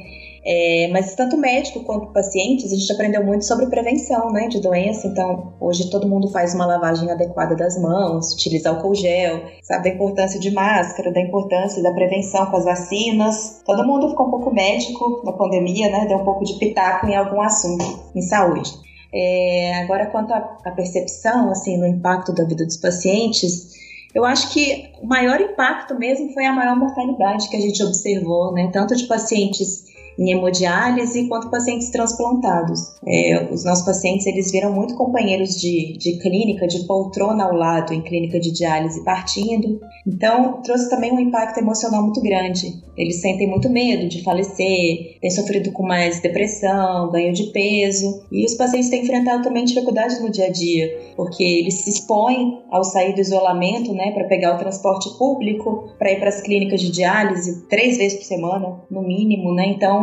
[0.44, 5.08] É, mas tanto médico quanto pacientes, a gente aprendeu muito sobre prevenção né, de doença.
[5.08, 9.96] Então, hoje todo mundo faz uma lavagem adequada das mãos, utiliza álcool gel, sabe da
[9.96, 13.62] importância de máscara, da importância da prevenção com as vacinas.
[13.66, 16.06] Todo mundo ficou um pouco médico na pandemia, né?
[16.08, 18.72] Deu um pouco de pitaco em algum assunto em saúde.
[19.14, 23.81] É, agora, quanto à percepção, assim, no impacto da vida dos pacientes,
[24.14, 28.52] eu acho que o maior impacto mesmo foi a maior mortalidade que a gente observou,
[28.54, 28.70] né?
[28.72, 29.86] Tanto de pacientes
[30.18, 32.80] em hemodiálise quanto pacientes transplantados.
[33.06, 37.94] É, os nossos pacientes eles viram muito companheiros de, de clínica, de poltrona ao lado
[37.94, 39.80] em clínica de diálise partindo.
[40.06, 42.82] Então trouxe também um impacto emocional muito grande.
[42.98, 48.46] Eles sentem muito medo de falecer, têm sofrido com mais depressão, ganho de peso e
[48.46, 52.84] os pacientes têm enfrentado também dificuldades no dia a dia, porque eles se expõem ao
[52.84, 56.92] sair do isolamento, né, para pegar o transporte público, para ir para as clínicas de
[56.92, 59.66] diálise três vezes por semana, no mínimo, né?
[59.68, 60.01] Então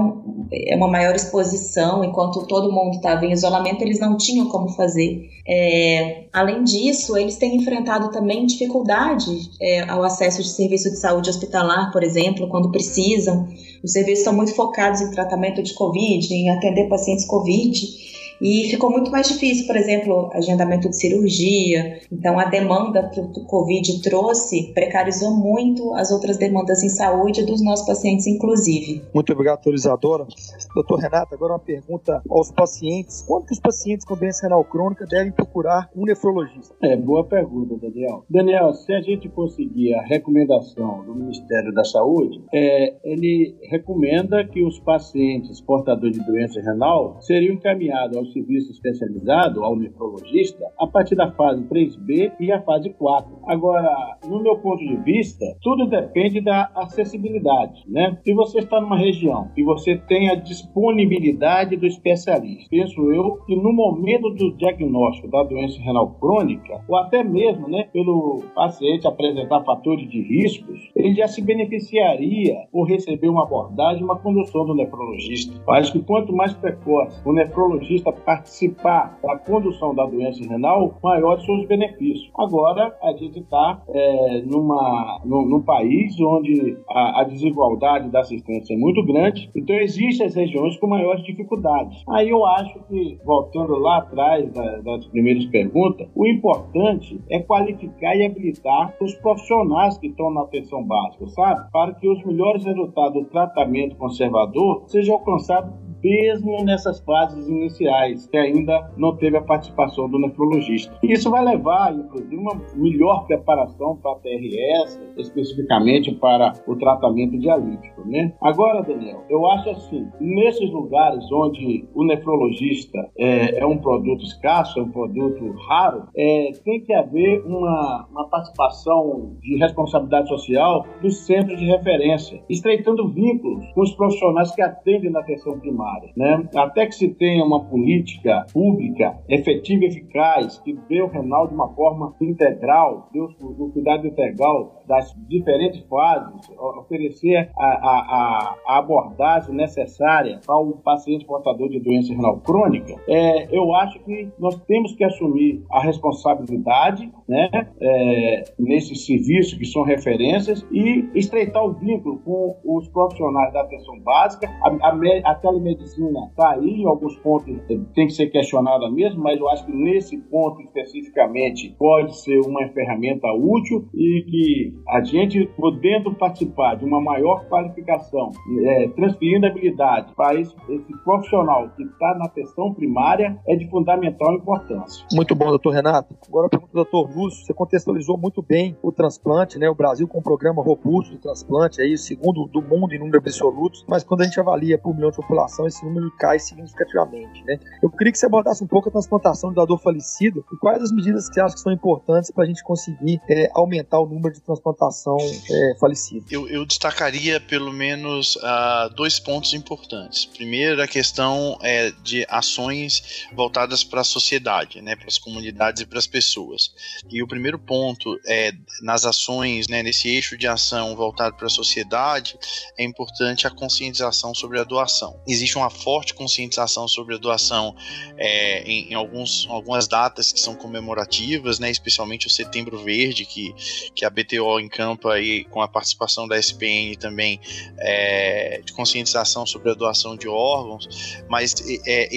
[0.53, 2.03] é uma maior exposição.
[2.05, 5.29] Enquanto todo mundo estava em isolamento, eles não tinham como fazer.
[5.47, 11.31] É, além disso, eles têm enfrentado também dificuldade é, ao acesso de serviço de saúde
[11.31, 13.49] hospitalar, por exemplo, quando precisam.
[13.83, 18.18] Os serviços estão muito focados em tratamento de Covid, em atender pacientes Covid.
[18.41, 22.01] E ficou muito mais difícil, por exemplo, agendamento de cirurgia.
[22.11, 27.62] Então, a demanda que o Covid trouxe precarizou muito as outras demandas em saúde dos
[27.62, 29.03] nossos pacientes, inclusive.
[29.12, 30.26] Muito obrigado, autorizadora.
[30.74, 33.22] Doutor Renato, agora uma pergunta aos pacientes.
[33.26, 36.74] Quando que os pacientes com doença renal crônica devem procurar um nefrologista?
[36.82, 38.24] É, boa pergunta, Daniel.
[38.28, 44.62] Daniel, se a gente conseguir a recomendação do Ministério da Saúde, é, ele recomenda que
[44.62, 51.31] os pacientes portadores de doença renal seriam encaminhados serviço especializado, ao nefrologista, a partir da
[51.33, 53.39] fase 3B e a fase 4.
[53.47, 58.18] Agora, no meu ponto de vista, tudo depende da acessibilidade, né?
[58.24, 63.57] Se você está numa região e você tem a disponibilidade do especialista, penso eu que
[63.57, 69.64] no momento do diagnóstico da doença renal crônica, ou até mesmo, né, pelo paciente apresentar
[69.64, 75.55] fatores de riscos, ele já se beneficiaria por receber uma abordagem, uma condução do nefrologista.
[75.70, 81.61] Acho que quanto mais precoce o nefrologista participar da condução da doença renal, maiores são
[81.61, 82.31] os benefícios.
[82.37, 88.75] Agora, a gente está é, numa, num, num, país onde a, a, desigualdade da assistência
[88.75, 92.03] é muito grande, então existem as regiões com maiores dificuldades.
[92.09, 98.16] Aí eu acho que, voltando lá atrás da, das primeiras perguntas, o importante é qualificar
[98.16, 101.71] e habilitar os profissionais que estão na atenção básica, sabe?
[101.71, 108.36] Para que os melhores resultados do tratamento conservador sejam alcançados mesmo nessas fases iniciais, que
[108.36, 110.96] ainda não teve a participação do nefrologista.
[111.03, 118.07] Isso vai levar, inclusive, uma melhor preparação para a TRS, especificamente para o tratamento dialítico,
[118.07, 118.32] né?
[118.40, 124.78] Agora, Daniel, eu acho assim, nesses lugares onde o nefrologista é, é um produto escasso,
[124.78, 131.26] é um produto raro, é, tem que haver uma, uma participação de responsabilidade social dos
[131.26, 136.49] centros de referência, estreitando vínculos com os profissionais que atendem na atenção primária Né?
[136.57, 141.55] Até que se tenha uma política pública efetiva e eficaz que dê o renal de
[141.55, 149.55] uma forma integral, dê o cuidado integral das diferentes fases, oferecer a, a, a abordagem
[149.55, 154.95] necessária para o paciente portador de doença renal crônica, é, eu acho que nós temos
[154.95, 157.49] que assumir a responsabilidade né,
[157.80, 163.99] é, nesses serviços que são referências e estreitar o vínculo com os profissionais da atenção
[164.01, 169.22] básica, a, a, a telemedicina medicina está aí, alguns pontos tem que ser questionada mesmo,
[169.22, 175.03] mas eu acho que nesse ponto especificamente pode ser uma ferramenta útil e que a
[175.03, 178.31] gente, podendo participar de uma maior qualificação,
[178.64, 184.35] é, transferindo habilidade para esse, esse profissional que está na atenção primária, é de fundamental
[184.35, 185.07] importância.
[185.12, 186.16] Muito bom, doutor Renato.
[186.29, 189.68] Agora a pergunta do doutor Lúcio, você contextualizou muito bem o transplante, né?
[189.68, 193.85] O Brasil com um programa robusto de transplante, aí, segundo do mundo em números absolutos,
[193.89, 197.43] mas quando a gente avalia por milhão de população, esse número cai significativamente.
[197.45, 197.59] Né?
[197.83, 200.93] Eu queria que você abordasse um pouco a transplantação do doador falecido e quais as
[200.93, 204.35] medidas que você acha que são importantes para a gente conseguir é, aumentar o número
[204.35, 206.27] de transplantação é, falecido.
[206.31, 210.25] Eu, eu, destacaria pelo menos uh, dois pontos importantes.
[210.25, 215.87] Primeiro, a questão é, de ações voltadas para a sociedade, né, para as comunidades e
[215.87, 216.73] para as pessoas.
[217.11, 218.53] E o primeiro ponto é
[218.83, 222.39] nas ações, né, nesse eixo de ação voltado para a sociedade,
[222.79, 225.21] é importante a conscientização sobre a doação.
[225.27, 227.75] Existe uma forte conscientização sobre a doação
[228.17, 233.55] é, em, em, alguns, algumas datas que são comemorativas, né, especialmente o Setembro Verde, que,
[233.95, 237.41] que a BTO encampa aí com a participação da SPN também
[237.79, 240.89] é, de conscientização sobre a doação de órgãos,
[241.29, 241.55] mas
[241.87, 242.17] é,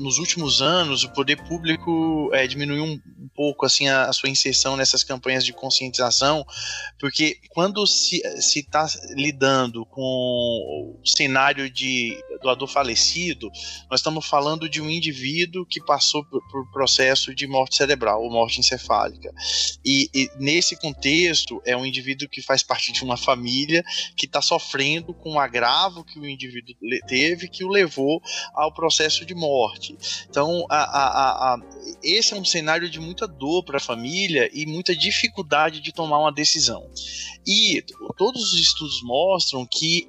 [0.00, 3.00] nos últimos anos o poder público é, diminuiu um,
[3.34, 6.44] pouco assim a, a sua inserção nessas campanhas de conscientização,
[6.98, 8.20] porque quando se
[8.54, 13.50] está lidando com o cenário de doador falecido,
[13.90, 18.30] nós estamos falando de um indivíduo que passou por, por processo de morte cerebral ou
[18.30, 19.32] morte encefálica.
[19.84, 23.82] E, e, nesse contexto, é um indivíduo que faz parte de uma família
[24.16, 26.74] que está sofrendo com o agravo que o indivíduo
[27.06, 28.20] teve, que o levou
[28.54, 29.51] ao processo de morte.
[30.28, 31.58] Então, a, a, a,
[32.02, 36.18] esse é um cenário de muita dor para a família e muita dificuldade de tomar
[36.18, 36.88] uma decisão.
[37.46, 37.84] E
[38.16, 40.08] todos os estudos mostram que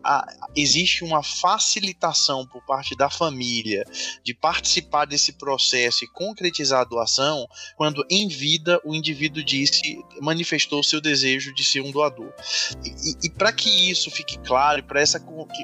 [0.56, 3.86] existe uma facilitação por parte da família
[4.24, 10.84] de participar desse processo e concretizar a doação quando em vida o indivíduo disse, manifestou
[10.84, 12.32] seu desejo de ser um doador.
[12.86, 15.04] E, e para que isso fique claro, para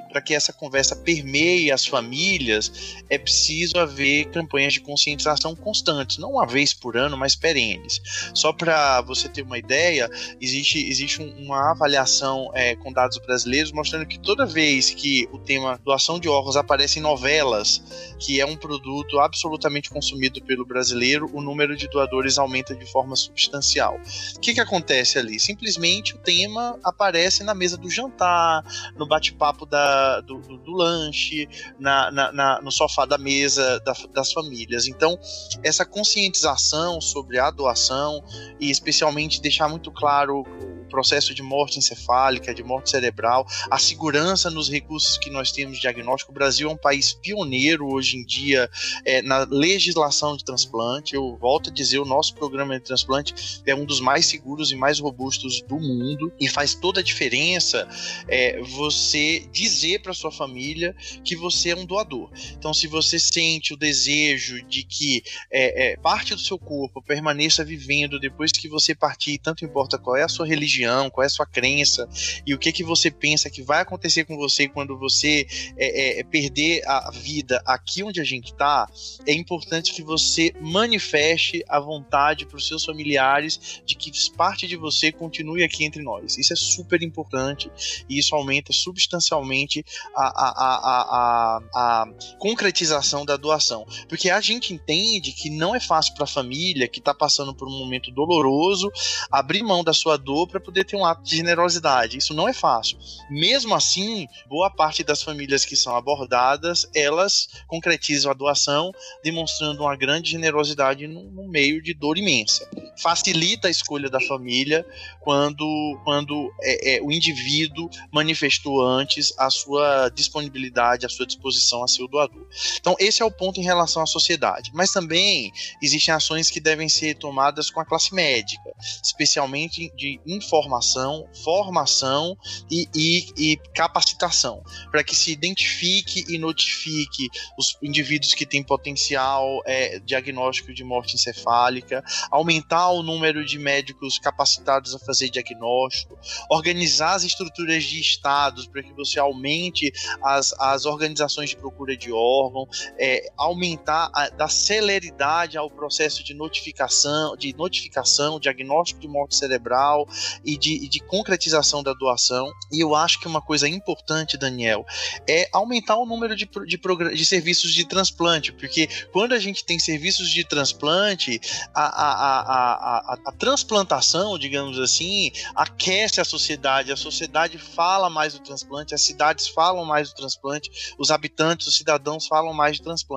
[0.10, 2.72] para que essa conversa permeie as famílias,
[3.10, 8.01] é preciso haver campanhas de conscientização constantes, não uma vez por ano, mas perenes.
[8.34, 10.09] Só para você ter uma ideia,
[10.39, 15.80] existe existe uma avaliação é, com dados brasileiros mostrando que toda vez que o tema
[15.84, 17.82] doação de órgãos aparece em novelas,
[18.20, 23.15] que é um produto absolutamente consumido pelo brasileiro, o número de doadores aumenta de forma
[23.15, 23.99] substancial.
[24.36, 25.39] O que, que acontece ali?
[25.39, 28.63] Simplesmente o tema aparece na mesa do jantar,
[28.95, 31.47] no bate-papo do, do, do, lanche,
[31.80, 34.88] na, na, na, no sofá da mesa da, das famílias.
[34.88, 35.18] Então,
[35.64, 38.24] essa conscientização sobre a doação
[38.60, 40.43] e especialmente deixar muito claro
[40.89, 45.82] processo de morte encefálica, de morte cerebral, a segurança nos recursos que nós temos de
[45.82, 46.32] diagnóstico.
[46.32, 48.70] O Brasil é um país pioneiro hoje em dia
[49.05, 51.16] é, na legislação de transplante.
[51.16, 54.76] Eu volto a dizer, o nosso programa de transplante é um dos mais seguros e
[54.76, 57.88] mais robustos do mundo e faz toda a diferença
[58.28, 62.30] é, você dizer para sua família que você é um doador.
[62.57, 67.64] Então, se você sente o desejo de que é, é parte do seu corpo permaneça
[67.64, 71.30] vivendo depois que você partir, tanto importa qual é a sua religião qual é a
[71.30, 72.08] sua crença
[72.45, 75.47] e o que que você pensa que vai acontecer com você quando você
[75.78, 78.89] é, é, é perder a vida aqui onde a gente está,
[79.26, 84.76] é importante que você manifeste a vontade para os seus familiares de que parte de
[84.76, 86.38] você continue aqui entre nós.
[86.38, 87.72] Isso é super importante
[88.08, 89.86] e isso aumenta substancialmente
[90.16, 93.86] a, a, a, a, a concretização da doação.
[94.08, 97.68] Porque a gente entende que não é fácil para a família que está passando por
[97.68, 98.92] um momento doloroso
[99.32, 102.18] abrir mão da sua dor para poder ter um ato de generosidade.
[102.18, 102.98] Isso não é fácil.
[103.30, 108.92] Mesmo assim, boa parte das famílias que são abordadas, elas concretizam a doação,
[109.24, 112.70] demonstrando uma grande generosidade no, meio de dor imensa.
[113.02, 114.86] Facilita a escolha da família
[115.22, 121.88] quando, quando é, é, o indivíduo manifestou antes a sua disponibilidade, a sua disposição a
[121.88, 122.46] ser o doador.
[122.80, 124.72] Então, esse é o ponto em relação à sociedade.
[124.74, 125.52] Mas também
[125.82, 128.74] existem ações que devem ser tomadas com a classe médica,
[129.04, 132.38] especialmente de informação informação, formação
[132.70, 139.62] e, e, e capacitação, para que se identifique e notifique os indivíduos que têm potencial
[139.66, 146.18] é, diagnóstico de morte encefálica, aumentar o número de médicos capacitados a fazer diagnóstico,
[146.50, 149.92] organizar as estruturas de estados para que você aumente
[150.24, 152.68] as, as organizações de procura de órgão,
[152.98, 160.07] é, aumentar a da celeridade ao processo de notificação, de notificação, diagnóstico de morte cerebral
[160.45, 162.51] e de, de concretização da doação.
[162.72, 164.86] E eu acho que uma coisa importante, Daniel,
[165.28, 166.80] é aumentar o número de, de,
[167.15, 171.39] de serviços de transplante, porque quando a gente tem serviços de transplante,
[171.74, 178.34] a, a, a, a, a transplantação, digamos assim, aquece a sociedade, a sociedade fala mais
[178.34, 182.84] do transplante, as cidades falam mais do transplante, os habitantes, os cidadãos falam mais de
[182.84, 183.09] transplante.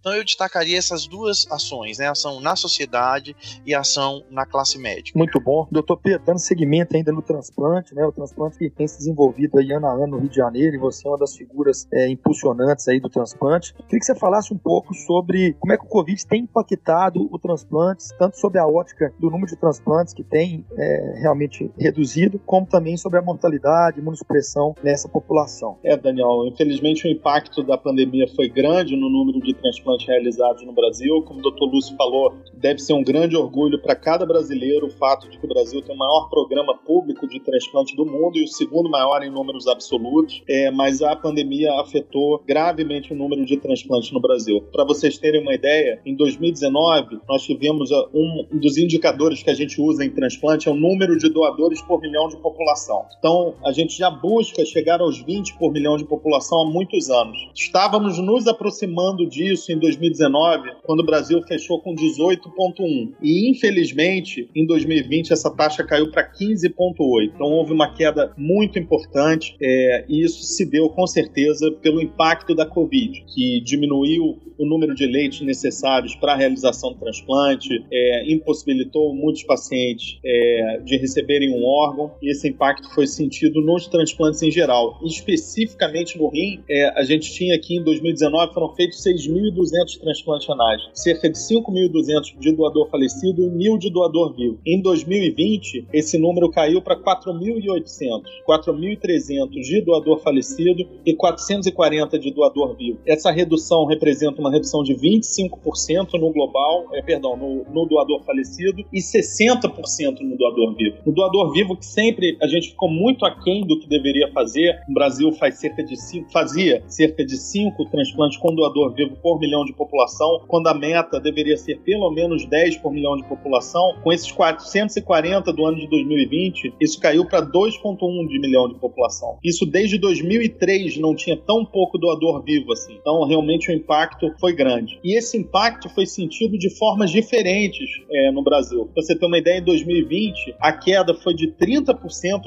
[0.00, 2.08] Então eu destacaria essas duas ações, né?
[2.08, 5.18] Ação na sociedade e ação na classe médica.
[5.18, 5.66] Muito bom.
[5.70, 8.04] Doutor Pedro, dando seguimento ainda no transplante, né?
[8.04, 10.78] O transplante que tem se desenvolvido aí ano a ano no Rio de Janeiro e
[10.78, 13.74] você é uma das figuras é, impulsionantes aí do transplante.
[13.74, 17.38] Queria que você falasse um pouco sobre como é que o Covid tem impactado o
[17.38, 22.66] transplante, tanto sobre a ótica do número de transplantes que tem é, realmente reduzido, como
[22.66, 25.78] também sobre a mortalidade, imunossupressão nessa população.
[25.84, 30.72] É, Daniel, infelizmente o impacto da pandemia foi grande no número de transplantes realizados no
[30.72, 31.22] Brasil.
[31.22, 31.64] Como o Dr.
[31.64, 35.48] Lúcio falou, deve ser um grande orgulho para cada brasileiro o fato de que o
[35.48, 39.30] Brasil tem o maior programa público de transplante do mundo e o segundo maior em
[39.30, 44.62] números absolutos, é, mas a pandemia afetou gravemente o número de transplantes no Brasil.
[44.72, 49.54] Para vocês terem uma ideia, em 2019 nós tivemos uh, um dos indicadores que a
[49.54, 53.06] gente usa em transplante é o número de doadores por milhão de população.
[53.18, 57.36] Então a gente já busca chegar aos 20 por milhão de população há muitos anos.
[57.54, 63.12] Estávamos nos aproximando disso em 2019, quando o Brasil fechou com 18,1.
[63.22, 67.30] E infelizmente, em 2020 essa taxa caiu para 15,8.
[67.32, 72.54] Então houve uma queda muito importante é, e isso se deu com certeza pelo impacto
[72.54, 78.32] da Covid, que diminuiu o número de leitos necessários para a realização do transplante, é,
[78.32, 84.42] impossibilitou muitos pacientes é, de receberem um órgão e esse impacto foi sentido nos transplantes
[84.42, 84.98] em geral.
[85.04, 90.82] Especificamente no rim, é, a gente tinha aqui em 2019 foram feitos 6.200 transplantes renais,
[90.94, 94.58] cerca de 5.200 de doador falecido e 1.000 de doador vivo.
[94.66, 102.76] Em 2020, esse número caiu para 4.800, 4.300 de doador falecido e 440 de doador
[102.76, 102.98] vivo.
[103.06, 108.84] Essa redução representa uma redução de 25% no global, é, perdão, no, no doador falecido
[108.92, 110.96] e 60% no doador vivo.
[111.04, 114.92] No doador vivo, que sempre a gente ficou muito aquém do que deveria fazer, o
[114.92, 119.64] Brasil faz cerca de cinco, fazia cerca de 5 transplantes com doador vivo por milhão
[119.64, 123.94] de população, quando a meta deveria ser pelo menos 10 por milhão de população.
[124.02, 129.38] Com esses 440 do ano de 2020, isso caiu para 2,1 de milhão de população.
[129.44, 132.94] Isso desde 2003 não tinha tão pouco doador vivo assim.
[133.00, 134.98] Então, realmente o impacto foi grande.
[135.02, 138.88] E esse impacto foi sentido de formas diferentes é, no Brasil.
[138.92, 141.96] Pra você ter uma ideia, em 2020, a queda foi de 30%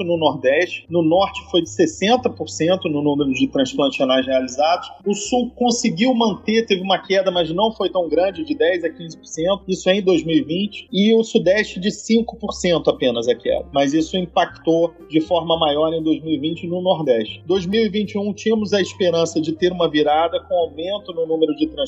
[0.00, 4.88] no Nordeste, no Norte foi de 60% no número de transplantes renais realizados.
[5.04, 8.90] O Sul conseguiu manter, teve uma queda, mas não foi tão grande, de 10% a
[8.90, 9.62] 15%.
[9.68, 10.88] Isso é em 2020.
[10.92, 13.66] E o Sudeste de 5% apenas a queda.
[13.72, 17.42] Mas isso impactou de forma maior em 2020 no Nordeste.
[17.46, 21.79] 2021 tínhamos a esperança de ter uma virada com aumento no número de transplantes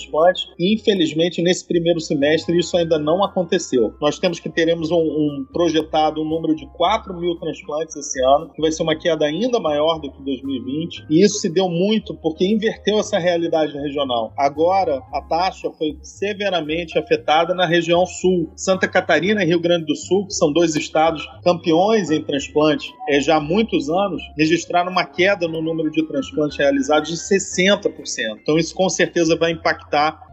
[0.59, 3.95] e infelizmente nesse primeiro semestre isso ainda não aconteceu.
[4.01, 8.51] Nós temos que teremos um, um projetado um número de 4 mil transplantes esse ano,
[8.53, 12.14] que vai ser uma queda ainda maior do que 2020 e isso se deu muito
[12.16, 14.32] porque inverteu essa realidade regional.
[14.36, 19.97] Agora a taxa foi severamente afetada na região sul, Santa Catarina e Rio Grande do
[19.97, 25.05] Sul, que são dois estados campeões em transplantes é, já há muitos anos, registraram uma
[25.05, 27.93] queda no número de transplantes realizados de 60%.
[28.40, 29.82] Então isso com certeza vai impactar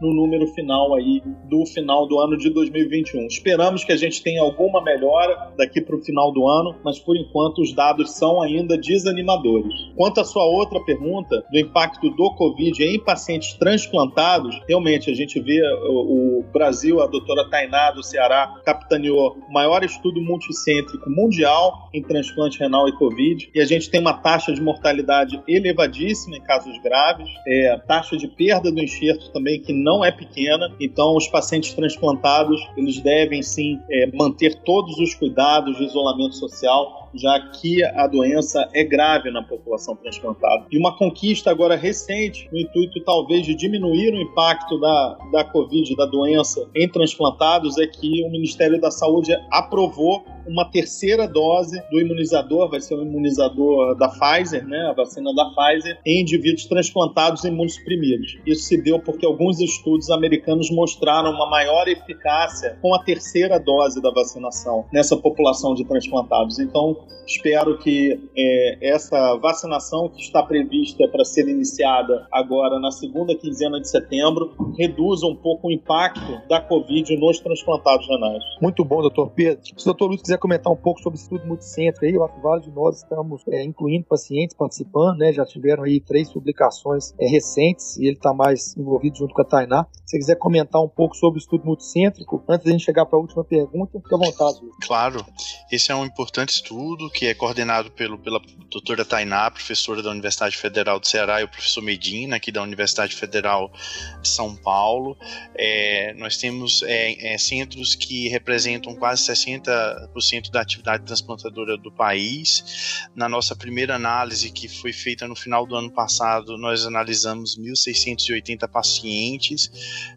[0.00, 3.26] no número final aí do final do ano de 2021.
[3.26, 7.16] Esperamos que a gente tenha alguma melhora daqui para o final do ano, mas por
[7.16, 9.72] enquanto os dados são ainda desanimadores.
[9.96, 15.40] Quanto à sua outra pergunta do impacto do Covid em pacientes transplantados, realmente a gente
[15.40, 22.02] vê o, Brasil, a doutora Tainá do Ceará capitaneou o maior estudo multicêntrico mundial em
[22.02, 26.76] transplante renal e Covid, e a gente tem uma taxa de mortalidade elevadíssima em casos
[26.82, 31.72] graves, é, taxa de perda do enxerto também que não é pequena, então os pacientes
[31.72, 38.06] transplantados eles devem sim é, manter todos os cuidados de isolamento social já que a
[38.06, 40.66] doença é grave na população transplantada.
[40.70, 45.96] E uma conquista agora recente, no intuito talvez de diminuir o impacto da, da Covid,
[45.96, 52.00] da doença em transplantados, é que o Ministério da Saúde aprovou uma terceira dose do
[52.00, 57.44] imunizador, vai ser o imunizador da Pfizer, né, a vacina da Pfizer, em indivíduos transplantados
[57.44, 58.38] e imunossuprimidos.
[58.46, 64.00] Isso se deu porque alguns estudos americanos mostraram uma maior eficácia com a terceira dose
[64.00, 66.58] da vacinação nessa população de transplantados.
[66.58, 66.96] Então,
[67.26, 73.80] espero que é, essa vacinação que está prevista para ser iniciada agora na segunda quinzena
[73.80, 78.42] de setembro reduza um pouco o impacto da Covid nos transplantados renais.
[78.60, 79.64] Muito bom, doutor Pedro.
[79.64, 82.34] Se o doutor Luiz quiser comentar um pouco sobre o estudo multicêntrico aí, eu acho
[82.34, 85.32] que vários de nós estamos é, incluindo pacientes participando, né?
[85.32, 89.44] Já tiveram aí três publicações é, recentes e ele está mais envolvido junto com a
[89.44, 89.86] Tainá.
[90.04, 93.18] Se você quiser comentar um pouco sobre o estudo multicêntrico, antes da gente chegar para
[93.18, 94.60] a última pergunta, fique à vontade.
[94.62, 94.74] Luiz.
[94.86, 95.24] Claro,
[95.70, 100.56] esse é um importante estudo que é coordenado pelo, pela doutora Tainá, professora da Universidade
[100.56, 103.72] Federal do Ceará, e o professor Medina, aqui da Universidade Federal
[104.20, 105.16] de São Paulo.
[105.56, 113.08] É, nós temos é, é, centros que representam quase 60% da atividade transplantadora do país.
[113.14, 118.68] Na nossa primeira análise, que foi feita no final do ano passado, nós analisamos 1.680
[118.68, 119.70] pacientes.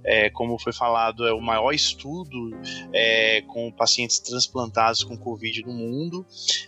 [0.04, 2.52] É, como foi falado, é o maior estudo
[2.94, 6.26] é, com pacientes transplantados com Covid no mundo.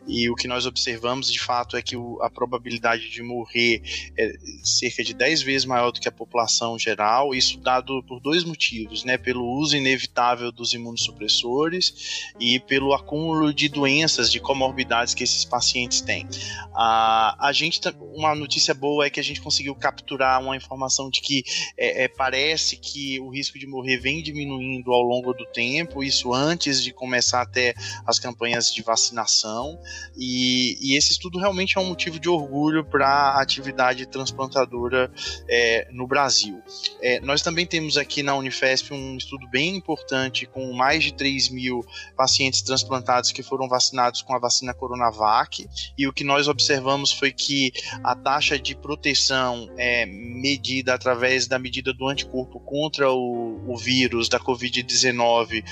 [0.08, 3.82] E o que nós observamos de fato é que o, a probabilidade de morrer
[4.18, 4.34] é
[4.64, 9.04] cerca de 10 vezes maior do que a população geral, isso dado por dois motivos,
[9.04, 9.18] né?
[9.18, 16.02] Pelo uso inevitável dos imunossupressores e pelo acúmulo de doenças, de comorbidades que esses pacientes
[16.02, 16.28] têm.
[16.74, 17.80] A, gente,
[18.14, 21.44] uma notícia boa é que a gente conseguiu capturar uma informação de que
[21.78, 26.34] é, é, parece que o risco de morrer vem diminuindo ao longo do tempo, isso
[26.34, 27.74] antes de começar até
[28.06, 29.80] as campanhas de vacinação,
[30.18, 35.12] e, e esse estudo realmente é um motivo de orgulho para a atividade transplantadora
[35.50, 36.62] é, no Brasil.
[37.02, 41.50] É, nós também temos aqui na Unifesp um estudo bem importante com mais de 3
[41.50, 45.68] mil pacientes transplantados que foram vacinados com a vacina Coronavac,
[45.98, 47.72] e o que nós observamos foi que
[48.04, 54.30] a taxa de proteção é medida através da medida do anticorpo contra o, o vírus
[54.30, 55.64] da Covid-19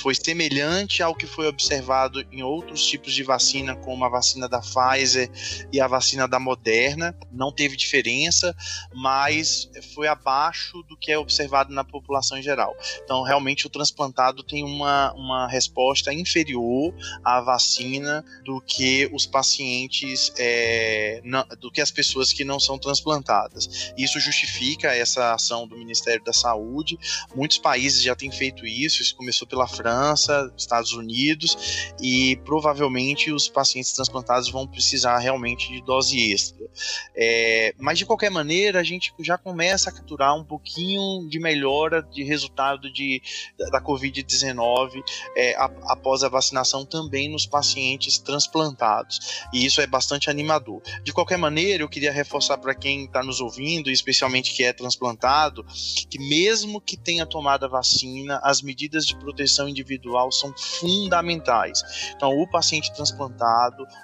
[0.00, 4.60] foi semelhante ao que foi observado em outros tipos de vacina, como a vacina da
[4.60, 5.30] Pfizer
[5.72, 7.14] e a vacina da Moderna.
[7.32, 8.54] Não teve diferença,
[8.94, 12.76] mas foi abaixo do que é observado na população em geral.
[13.02, 16.94] Então, realmente, o transplantado tem uma, uma resposta inferior
[17.24, 21.20] à vacina do que os pacientes, é,
[21.58, 23.92] do que as pessoas que não são transplantadas.
[23.96, 26.98] Isso justifica essa ação do Ministério da Saúde.
[27.34, 33.92] Muitos países já têm feito isso, isso começou pela França, Estados Unidos, e provavelmente pacientes
[33.92, 36.66] transplantados vão precisar realmente de dose extra.
[37.14, 42.02] É, mas de qualquer maneira, a gente já começa a capturar um pouquinho de melhora
[42.02, 43.22] de resultado de,
[43.70, 45.02] da Covid-19
[45.36, 49.44] é, após a vacinação também nos pacientes transplantados.
[49.52, 50.82] E isso é bastante animador.
[51.02, 55.64] De qualquer maneira, eu queria reforçar para quem está nos ouvindo, especialmente que é transplantado,
[56.08, 61.82] que mesmo que tenha tomado a vacina, as medidas de proteção individual são fundamentais.
[62.14, 63.29] Então, o paciente transplantado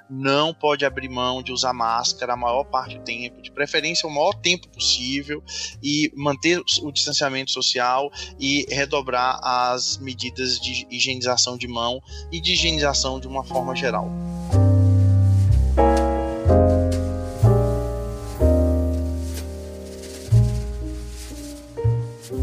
[0.08, 4.12] não pode abrir mão de usar máscara a maior parte do tempo, de preferência o
[4.12, 5.42] maior tempo possível,
[5.82, 12.00] e manter o distanciamento social e redobrar as medidas de higienização de mão
[12.32, 14.10] e de higienização de uma forma geral.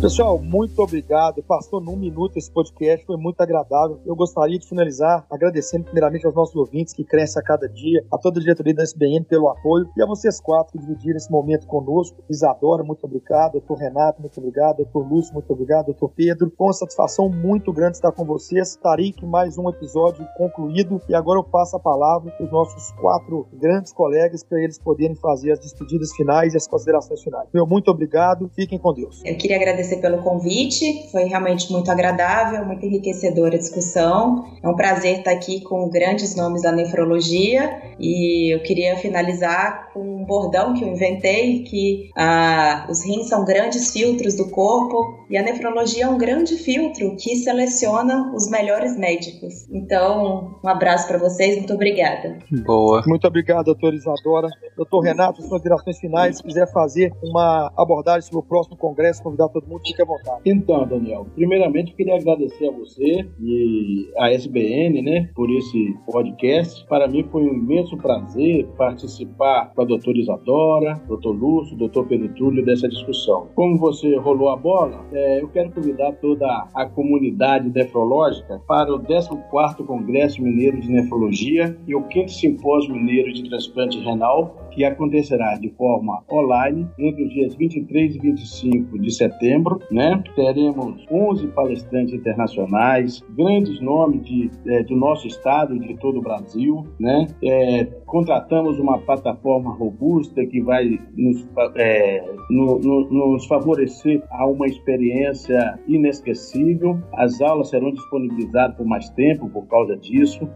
[0.04, 1.42] Pessoal, muito obrigado.
[1.42, 4.02] Passou num minuto esse podcast, foi muito agradável.
[4.06, 8.18] Eu gostaria de finalizar agradecendo primeiramente aos nossos ouvintes que crescem a cada dia, a
[8.18, 11.66] toda a diretoria da SBN pelo apoio e a vocês quatro que dividiram esse momento
[11.68, 12.22] conosco.
[12.30, 13.54] Isadora, muito obrigado.
[13.54, 14.76] Doutor Renato, muito obrigado.
[14.80, 15.86] Doutor Lúcio, muito obrigado.
[15.86, 18.76] Doutor Pedro, com uma satisfação muito grande estar com vocês.
[18.76, 23.48] Tarik, mais um episódio concluído e agora eu passo a palavra para os nossos quatro
[23.54, 27.48] grandes colegas para eles poderem fazer as despedidas finais e as considerações finais.
[27.54, 28.52] Meu muito obrigado.
[28.54, 29.22] Fiquem com Deus.
[29.24, 34.46] Eu queria agradecer agradecer pelo convite, foi realmente muito agradável, muito enriquecedora a discussão.
[34.62, 40.00] É um prazer estar aqui com grandes nomes da nefrologia e eu queria finalizar com
[40.00, 45.38] um bordão que eu inventei, que ah, os rins são grandes filtros do corpo e
[45.38, 49.68] a nefrologia é um grande filtro que seleciona os melhores médicos.
[49.72, 52.40] Então, um abraço para vocês, muito obrigada.
[52.66, 53.04] Boa.
[53.06, 54.48] Muito obrigado, doutora Isadora.
[54.76, 59.50] Doutor Renato, suas considerações finais, se quiser fazer uma abordagem sobre o próximo congresso, convidar
[59.50, 60.42] todo mundo fique à vontade.
[60.46, 66.86] Então, Daniel, primeiramente queria agradecer a você e a SBN, né, por esse podcast.
[66.88, 72.30] Para mim foi um imenso prazer participar com a doutora Isadora, doutor Lúcio, doutor Pedro
[72.36, 73.50] Túlio dessa discussão.
[73.56, 79.00] Como você rolou a bola, é, eu quero convidar toda a comunidade nefrológica para o
[79.00, 85.56] 14º Congresso Mineiro de Nefrologia e o 5 Simpósio Mineiro de Transplante Renal, que acontecerá
[85.56, 89.80] de forma online entre os dias 23 e 25 de setembro.
[89.92, 90.22] Né?
[90.36, 96.22] Teremos 11 palestrantes internacionais, grandes nomes de, é, do nosso estado e de todo o
[96.22, 96.86] Brasil.
[97.00, 97.28] Né?
[97.44, 104.66] É, contratamos uma plataforma robusta que vai nos, é, no, no, nos favorecer a uma
[104.66, 107.00] experiência inesquecível.
[107.14, 110.48] As aulas serão disponibilizadas por mais tempo por causa disso.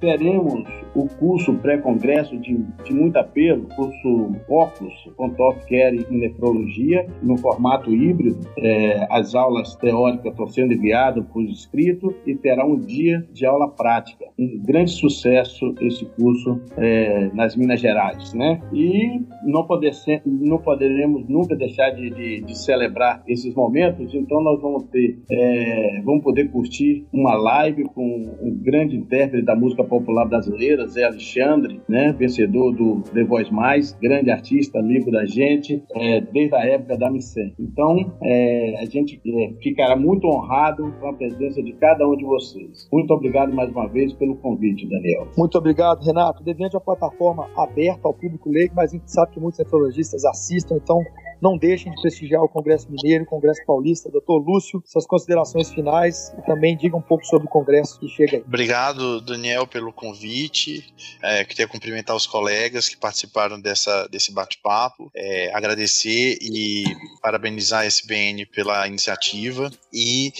[0.00, 0.64] Teremos
[0.94, 7.36] o curso pré-congresso de, de muito apelo, curso Opus, com Top Care em Nefrologia, no
[7.38, 8.40] formato híbrido.
[8.58, 13.68] É, as aulas teóricas estão sendo enviadas por escrito e terá um dia de aula
[13.68, 14.26] prática.
[14.38, 16.60] Um grande sucesso esse curso.
[16.76, 18.60] É, nas Minas Gerais, né?
[18.72, 24.42] E não, poder ser, não poderemos nunca deixar de, de, de, celebrar esses momentos, então
[24.42, 29.84] nós vamos ter, é, vamos poder curtir uma live com um grande intérprete da música
[29.84, 32.12] popular brasileira, Zé Alexandre, né?
[32.12, 37.10] Vencedor do The Voice Mais, grande artista, amigo da gente, é, desde a época da
[37.10, 37.54] Missem.
[37.58, 42.24] Então, é, a gente é, ficará muito honrado com a presença de cada um de
[42.24, 42.88] vocês.
[42.92, 45.28] Muito obrigado mais uma vez pelo convite, Daniel.
[45.36, 46.42] Muito obrigado, Renato.
[46.42, 50.76] Devendo a plataforma aberta ao público leigo, mas a gente sabe que muitos nefrologistas assistem,
[50.76, 51.02] então
[51.40, 54.10] não deixem de prestigiar o Congresso Mineiro, o Congresso Paulista.
[54.10, 58.38] Doutor Lúcio, suas considerações finais e também diga um pouco sobre o Congresso que chega
[58.38, 58.42] aí.
[58.46, 60.92] Obrigado, Daniel, pelo convite.
[61.22, 66.84] É, queria cumprimentar os colegas que participaram dessa, desse bate-papo, é, agradecer e
[67.20, 69.70] parabenizar a SBN pela iniciativa.
[69.92, 70.32] E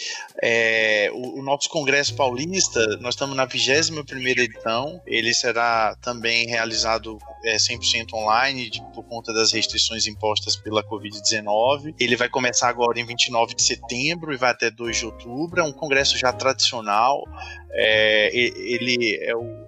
[0.42, 4.00] é, o, o, nosso Congresso Paulista, nós estamos na 21
[4.38, 10.82] edição, ele será também realizado é, 100% online de, por conta das restrições impostas pela
[10.82, 11.94] Covid-19.
[11.98, 15.60] Ele vai começar agora em 29 de setembro e vai até 2 de outubro.
[15.60, 17.24] É um congresso já tradicional.
[17.72, 19.66] É, ele é o,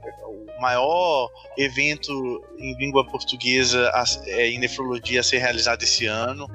[0.63, 2.13] maior evento
[2.57, 3.91] em língua portuguesa
[4.27, 6.49] é, em nefrologia a ser realizado esse ano.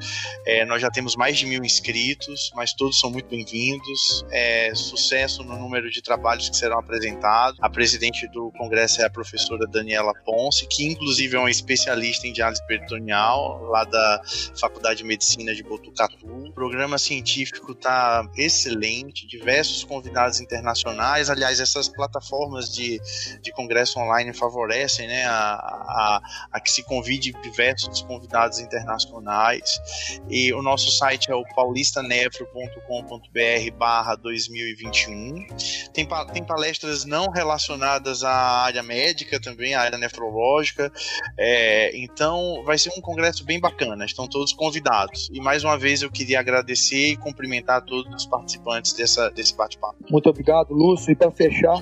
[0.46, 4.26] É, nós já temos mais de mil inscritos, mas todos são muito bem-vindos.
[4.32, 7.60] É, sucesso no número de trabalhos que serão apresentados.
[7.62, 12.32] A presidente do congresso é a professora Daniela Ponce, que inclusive é uma especialista em
[12.32, 14.22] diálise peritoneal, lá da
[14.58, 16.26] Faculdade de Medicina de Botucatu.
[16.26, 21.30] O programa científico está excelente, diversos convidados internacionais.
[21.30, 23.02] Aliás, essas plataformas de,
[23.42, 26.22] de congresso online favorecem né, a, a,
[26.52, 29.80] a, que se convide diversos convidados internacionais.
[30.30, 35.48] E o nosso site é o paulistanefro.com.br barra 2021.
[35.94, 40.92] Tem, tem palestras não relacionadas à área médica também, à área nefrológica.
[41.38, 45.30] É, então vai ser um congresso bem bacana, estão todos convidados.
[45.32, 49.96] E mais uma vez eu queria agradecer e cumprimentar todos os participantes dessa, desse bate-papo.
[50.10, 51.12] Muito obrigado, Lúcio.
[51.12, 51.82] E para fechar,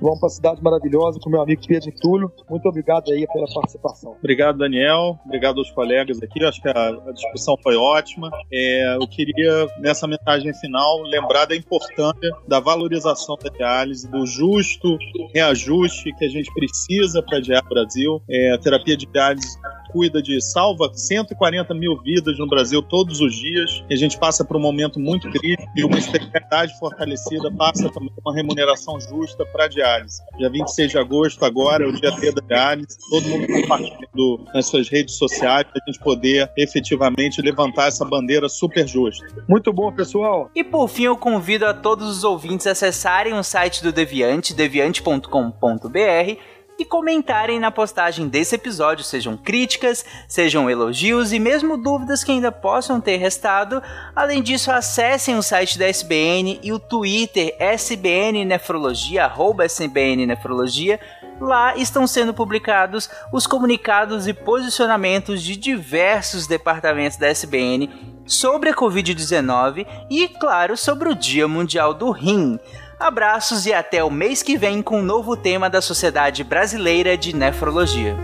[0.00, 2.32] vamos para a cidade maravilhosa com meu amigo amigo Pedro Túlio.
[2.48, 4.16] Muito obrigado aí pela participação.
[4.18, 5.18] Obrigado, Daniel.
[5.24, 6.44] Obrigado aos colegas aqui.
[6.44, 8.30] Acho que a, discussão foi ótima.
[8.52, 14.96] É, eu queria, nessa mensagem final, lembrar da importância da valorização da diálise, do justo
[15.34, 18.22] reajuste que a gente precisa para a Diálise Brasil.
[18.28, 19.58] É, a terapia de diálise
[19.92, 23.84] cuida de salva 140 mil vidas no Brasil todos os dias.
[23.88, 28.12] E a gente passa por um momento muito crítico e uma especialidade fortalecida passa também
[28.24, 30.20] uma remuneração justa para a diálise.
[30.38, 32.96] Dia 26 de agosto, agora, é o dia D da diálise.
[33.10, 38.48] Todo mundo compartilhando nas suas redes sociais para a gente poder efetivamente levantar essa bandeira
[38.48, 39.24] super justa.
[39.48, 40.50] Muito bom, pessoal.
[40.54, 44.54] E por fim, eu convido a todos os ouvintes a acessarem o site do Deviante,
[44.54, 46.51] deviante.com.br
[46.82, 52.50] e comentarem na postagem desse episódio, sejam críticas, sejam elogios e mesmo dúvidas que ainda
[52.50, 53.80] possam ter restado.
[54.14, 60.98] Além disso, acessem o site da SBN e o Twitter SBN Nefrologia, arroba SBN Nefrologia.
[61.40, 68.74] Lá estão sendo publicados os comunicados e posicionamentos de diversos departamentos da SBN sobre a
[68.74, 72.58] Covid-19 e, claro, sobre o Dia Mundial do Rim.
[73.02, 77.34] Abraços e até o mês que vem com um novo tema da Sociedade Brasileira de
[77.34, 78.16] Nefrologia.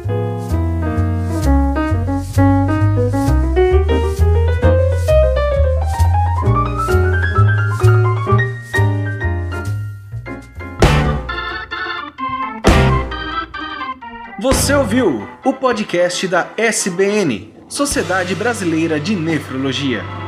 [14.40, 20.27] Você ouviu o podcast da SBN, Sociedade Brasileira de Nefrologia.